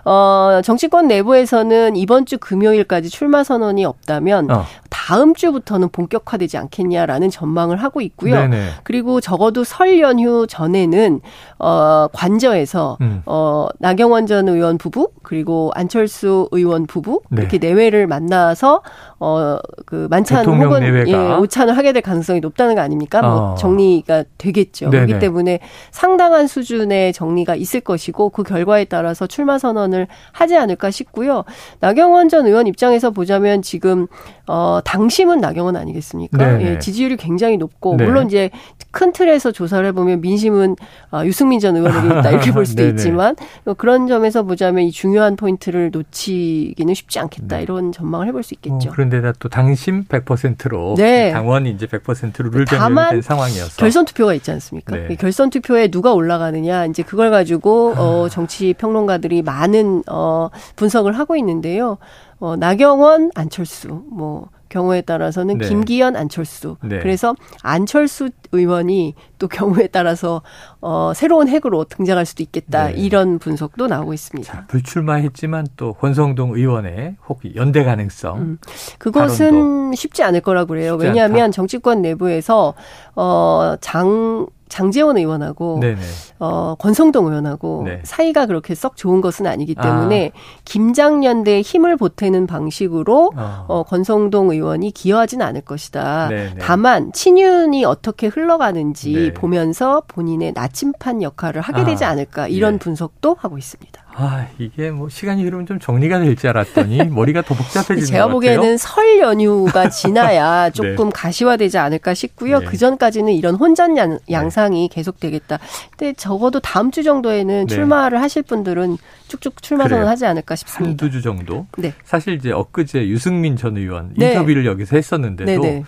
어, 0.03 0.61
정치권 0.63 1.07
내부에서는 1.07 1.95
이번 1.95 2.25
주 2.25 2.37
금요일까지 2.37 3.09
출마 3.09 3.43
선언이 3.43 3.85
없다면 3.85 4.49
어. 4.49 4.65
다음 4.89 5.33
주부터는 5.33 5.89
본격화되지 5.89 6.57
않겠냐라는 6.57 7.29
전망을 7.29 7.77
하고 7.77 8.01
있고요. 8.01 8.35
네네. 8.35 8.67
그리고 8.83 9.21
적어도 9.21 9.63
설 9.63 9.99
연휴 9.99 10.47
전에는 10.47 11.21
어, 11.59 12.07
관저에서 12.13 12.97
음. 13.01 13.21
어, 13.25 13.67
나경원 13.79 14.25
전 14.25 14.49
의원 14.49 14.77
부부 14.77 15.09
그리고 15.21 15.71
안철수 15.75 16.47
의원 16.51 16.87
부부 16.87 17.21
네. 17.29 17.41
이렇게 17.41 17.57
내외를 17.57 18.07
만나서 18.07 18.81
어, 19.19 19.57
그 19.85 20.07
만찬 20.09 20.45
혹은 20.45 21.07
예, 21.07 21.13
오찬을 21.13 21.77
하게 21.77 21.93
될 21.93 22.01
가능성이 22.01 22.39
높다는 22.39 22.75
거 22.75 22.81
아닙니까? 22.81 23.21
뭐 23.21 23.31
어. 23.31 23.47
뭐 23.47 23.55
정리가 23.55 24.23
되겠죠. 24.37 24.89
네네. 24.89 25.05
그렇기 25.05 25.19
때문에 25.19 25.50
상당한 25.91 26.47
수준의 26.47 27.13
정리가 27.13 27.55
있을 27.55 27.81
것이고 27.81 28.29
그 28.29 28.43
결과에 28.43 28.85
따라서 28.85 29.27
출마 29.27 29.57
선언을 29.57 30.07
하지 30.31 30.57
않을까 30.57 30.91
싶고요. 30.91 31.43
나경원 31.79 32.29
전 32.29 32.45
의원 32.45 32.67
입장에서 32.67 33.11
보자면 33.11 33.61
지금 33.61 34.07
어 34.47 34.79
당심은 34.83 35.39
나경원 35.39 35.75
아니겠습니까? 35.75 36.61
예, 36.61 36.79
지지율이 36.79 37.17
굉장히 37.17 37.57
높고 37.57 37.95
네. 37.97 38.05
물론 38.05 38.27
이제 38.27 38.49
큰 38.91 39.13
틀에서 39.13 39.51
조사를 39.51 39.85
해보면 39.87 40.21
민심은 40.21 40.75
어, 41.11 41.23
유승민 41.25 41.59
전 41.59 41.77
의원에게 41.77 42.07
있다 42.07 42.31
이렇게 42.31 42.51
볼 42.53 42.65
수도 42.65 42.85
있지만 42.87 43.35
그런 43.77 44.07
점에서 44.07 44.43
보자면 44.43 44.83
이 44.83 44.91
중요한 44.91 45.35
포인트를 45.35 45.91
놓치기는 45.91 46.93
쉽지 46.93 47.19
않겠다 47.19 47.57
네. 47.57 47.63
이런 47.63 47.91
전망을 47.91 48.27
해볼 48.27 48.43
수 48.43 48.53
있겠죠. 48.55 48.89
어, 48.89 48.91
그런데다 48.91 49.33
또 49.39 49.49
당심 49.49 50.03
100%로 50.05 50.95
네. 50.97 51.31
당원이 51.31 51.71
이제 51.71 51.85
100%로 51.85 52.49
룰 52.49 52.65
변경된 52.65 53.21
상황이어서 53.21 53.77
결선 53.77 54.05
투표가 54.05 54.33
있지 54.33 54.51
않습니까? 54.51 54.95
네. 54.95 55.15
결선 55.15 55.40
투표에 55.49 55.89
누가 55.89 56.13
올라가느냐 56.13 56.85
이제 56.85 57.03
그걸 57.03 57.31
가지고 57.31 57.93
어, 57.97 58.25
아. 58.25 58.29
정치 58.29 58.73
평론가들이 58.73 59.41
많은 59.41 60.03
어, 60.07 60.49
분석을 60.75 61.17
하고 61.17 61.35
있는데요. 61.35 61.97
어, 62.39 62.55
나경원, 62.55 63.31
안철수, 63.35 64.03
뭐 64.11 64.49
경우에 64.69 65.01
따라서는 65.01 65.57
네. 65.57 65.67
김기현, 65.67 66.15
안철수. 66.15 66.77
네. 66.81 66.99
그래서 66.99 67.35
안철수 67.61 68.29
의원이 68.53 69.15
또 69.37 69.49
경우에 69.49 69.87
따라서 69.87 70.41
어 70.79 71.11
새로운 71.13 71.49
핵으로 71.49 71.83
등장할 71.83 72.25
수도 72.25 72.41
있겠다. 72.41 72.87
네. 72.87 72.93
이런 72.93 73.37
분석도 73.37 73.87
나오고 73.87 74.13
있습니다. 74.13 74.51
자, 74.51 74.65
불출마했지만 74.67 75.67
또 75.75 75.91
권성동 75.93 76.55
의원의 76.55 77.17
혹 77.27 77.41
연대 77.55 77.83
가능성. 77.83 78.37
음, 78.37 78.57
그것은 78.97 79.93
쉽지 79.93 80.23
않을 80.23 80.39
거라고 80.39 80.69
그래요. 80.69 80.95
왜냐하면 80.95 81.51
정치권 81.51 82.01
내부에서 82.01 82.73
어 83.15 83.75
장 83.81 84.47
장재원 84.71 85.17
의원하고 85.17 85.79
네네. 85.81 85.99
어 86.39 86.75
권성동 86.79 87.27
의원하고 87.27 87.83
네. 87.85 87.99
사이가 88.03 88.45
그렇게 88.45 88.73
썩 88.73 88.95
좋은 88.95 89.19
것은 89.19 89.45
아니기 89.45 89.75
때문에 89.75 90.31
아. 90.33 90.39
김장연대에 90.63 91.61
힘을 91.61 91.97
보태는 91.97 92.47
방식으로 92.47 93.33
어. 93.35 93.65
어 93.67 93.83
권성동 93.83 94.51
의원이 94.51 94.91
기여하지는 94.91 95.45
않을 95.45 95.61
것이다. 95.61 96.29
네네. 96.29 96.55
다만 96.61 97.11
친윤이 97.11 97.83
어떻게 97.83 98.27
흘러가는지 98.27 99.13
네. 99.13 99.33
보면서 99.33 100.03
본인의 100.07 100.53
나침판 100.53 101.21
역할을 101.21 101.61
하게 101.61 101.83
되지 101.83 102.05
아. 102.05 102.11
않을까 102.11 102.47
이런 102.47 102.75
네. 102.75 102.79
분석도 102.79 103.35
하고 103.37 103.57
있습니다. 103.57 104.01
아, 104.13 104.47
이게 104.57 104.91
뭐 104.91 105.07
시간이 105.09 105.43
흐르면 105.43 105.65
좀 105.65 105.79
정리가 105.79 106.19
될 106.19 106.35
줄 106.35 106.49
알았더니 106.49 107.05
머리가 107.05 107.41
더 107.41 107.55
복잡해지는 107.55 108.05
제가 108.05 108.27
보기에는 108.27 108.77
설 108.77 109.19
연휴가 109.19 109.89
지나야 109.89 110.69
네. 110.69 110.71
조금 110.73 111.05
네. 111.09 111.11
가시화되지 111.13 111.77
않을까 111.77 112.13
싶고요. 112.13 112.59
네. 112.59 112.65
그 112.65 112.77
전까지는 112.77 113.31
이런 113.33 113.55
혼전 113.55 113.97
양, 113.97 114.11
네. 114.11 114.19
양상이 114.31 114.89
네. 114.89 114.93
계속되겠다. 114.95 115.59
근데 115.97 116.13
적어도 116.13 116.59
다음 116.59 116.91
주 116.91 117.03
정도에는 117.03 117.67
네. 117.67 117.73
출마를 117.73 118.21
하실 118.21 118.43
분들은 118.43 118.97
쭉쭉 119.27 119.61
출마 119.61 119.87
선언하지 119.87 120.25
않을까 120.25 120.55
싶습니다. 120.55 120.89
한두 120.89 121.09
주 121.09 121.21
정도. 121.21 121.65
네. 121.77 121.93
사실 122.03 122.33
이제 122.35 122.51
엊그제 122.51 123.07
유승민 123.07 123.55
전 123.55 123.77
의원 123.77 124.13
인터뷰를 124.17 124.65
여기서 124.65 124.95
했었는데도 124.97 125.83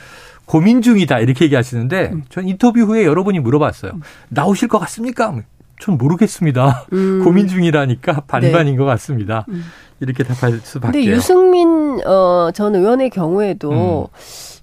고민 0.45 0.81
중이다 0.81 1.19
이렇게 1.19 1.45
얘기하시는데 1.45 2.09
음. 2.13 2.23
전 2.29 2.47
인터뷰 2.47 2.81
후에 2.81 3.05
여러분이 3.05 3.39
물어봤어요. 3.39 3.91
음. 3.95 4.01
나오실 4.29 4.67
것 4.67 4.79
같습니까? 4.79 5.35
전 5.79 5.97
모르겠습니다. 5.97 6.85
음. 6.93 7.21
고민 7.25 7.47
중이라니까 7.47 8.21
반반인 8.27 8.73
네. 8.73 8.77
것 8.77 8.85
같습니다. 8.85 9.45
음. 9.49 9.63
이렇게 9.99 10.23
답할 10.23 10.59
수밖에. 10.63 10.91
근데 10.91 11.11
유승민 11.11 11.99
어, 12.05 12.51
전 12.53 12.75
의원의 12.75 13.09
경우에도 13.09 14.09
음. 14.11 14.17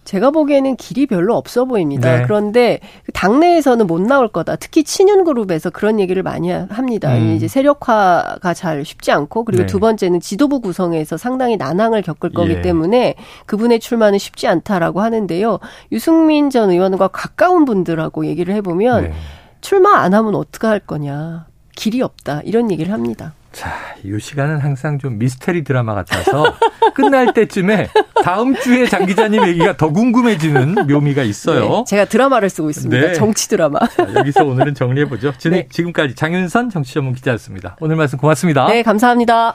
제가 0.04 0.30
보기에는 0.30 0.74
길이 0.76 1.06
별로 1.06 1.36
없어 1.36 1.66
보입니다. 1.66 2.16
네. 2.16 2.22
그런데 2.24 2.80
당내에서는 3.14 3.86
못 3.86 4.00
나올 4.00 4.28
거다. 4.28 4.56
특히 4.56 4.82
친윤 4.82 5.24
그룹에서 5.24 5.70
그런 5.70 6.00
얘기를 6.00 6.22
많이 6.22 6.50
합니다. 6.50 7.14
음. 7.14 7.36
이제 7.36 7.46
세력화가 7.46 8.52
잘 8.54 8.84
쉽지 8.84 9.12
않고 9.12 9.44
그리고 9.44 9.62
네. 9.62 9.66
두 9.66 9.78
번째는 9.78 10.20
지도부 10.20 10.60
구성에서 10.60 11.16
상당히 11.16 11.56
난항을 11.56 12.02
겪을 12.02 12.30
거기 12.32 12.54
예. 12.54 12.60
때문에 12.62 13.14
그분의 13.46 13.78
출마는 13.78 14.18
쉽지 14.18 14.48
않다라고 14.48 15.00
하는데요. 15.00 15.60
유승민 15.92 16.50
전 16.50 16.70
의원과 16.70 17.08
가까운 17.08 17.64
분들하고 17.64 18.26
얘기를 18.26 18.52
해보면. 18.54 19.02
네. 19.04 19.12
출마 19.60 19.98
안 20.00 20.14
하면 20.14 20.34
어떻게 20.34 20.66
할 20.66 20.80
거냐. 20.80 21.46
길이 21.74 22.02
없다. 22.02 22.42
이런 22.44 22.70
얘기를 22.70 22.92
합니다. 22.92 23.34
자, 23.52 23.70
이 24.04 24.16
시간은 24.20 24.58
항상 24.58 24.98
좀 24.98 25.18
미스테리 25.18 25.64
드라마 25.64 25.94
같아서 25.94 26.54
끝날 26.94 27.32
때쯤에 27.34 27.88
다음 28.22 28.54
주에 28.54 28.86
장 28.86 29.06
기자님 29.06 29.44
얘기가 29.48 29.76
더 29.76 29.90
궁금해지는 29.90 30.86
묘미가 30.86 31.22
있어요. 31.24 31.60
네, 31.60 31.84
제가 31.86 32.04
드라마를 32.04 32.48
쓰고 32.48 32.70
있습니다. 32.70 33.06
네. 33.08 33.12
정치 33.14 33.48
드라마. 33.48 33.80
자, 33.88 34.06
여기서 34.14 34.44
오늘은 34.44 34.74
정리해보죠. 34.74 35.32
네. 35.50 35.66
지금까지 35.68 36.14
장윤선 36.14 36.70
정치 36.70 36.94
전문 36.94 37.14
기자였습니다. 37.14 37.76
오늘 37.80 37.96
말씀 37.96 38.18
고맙습니다. 38.18 38.66
네, 38.68 38.82
감사합니다. 38.82 39.54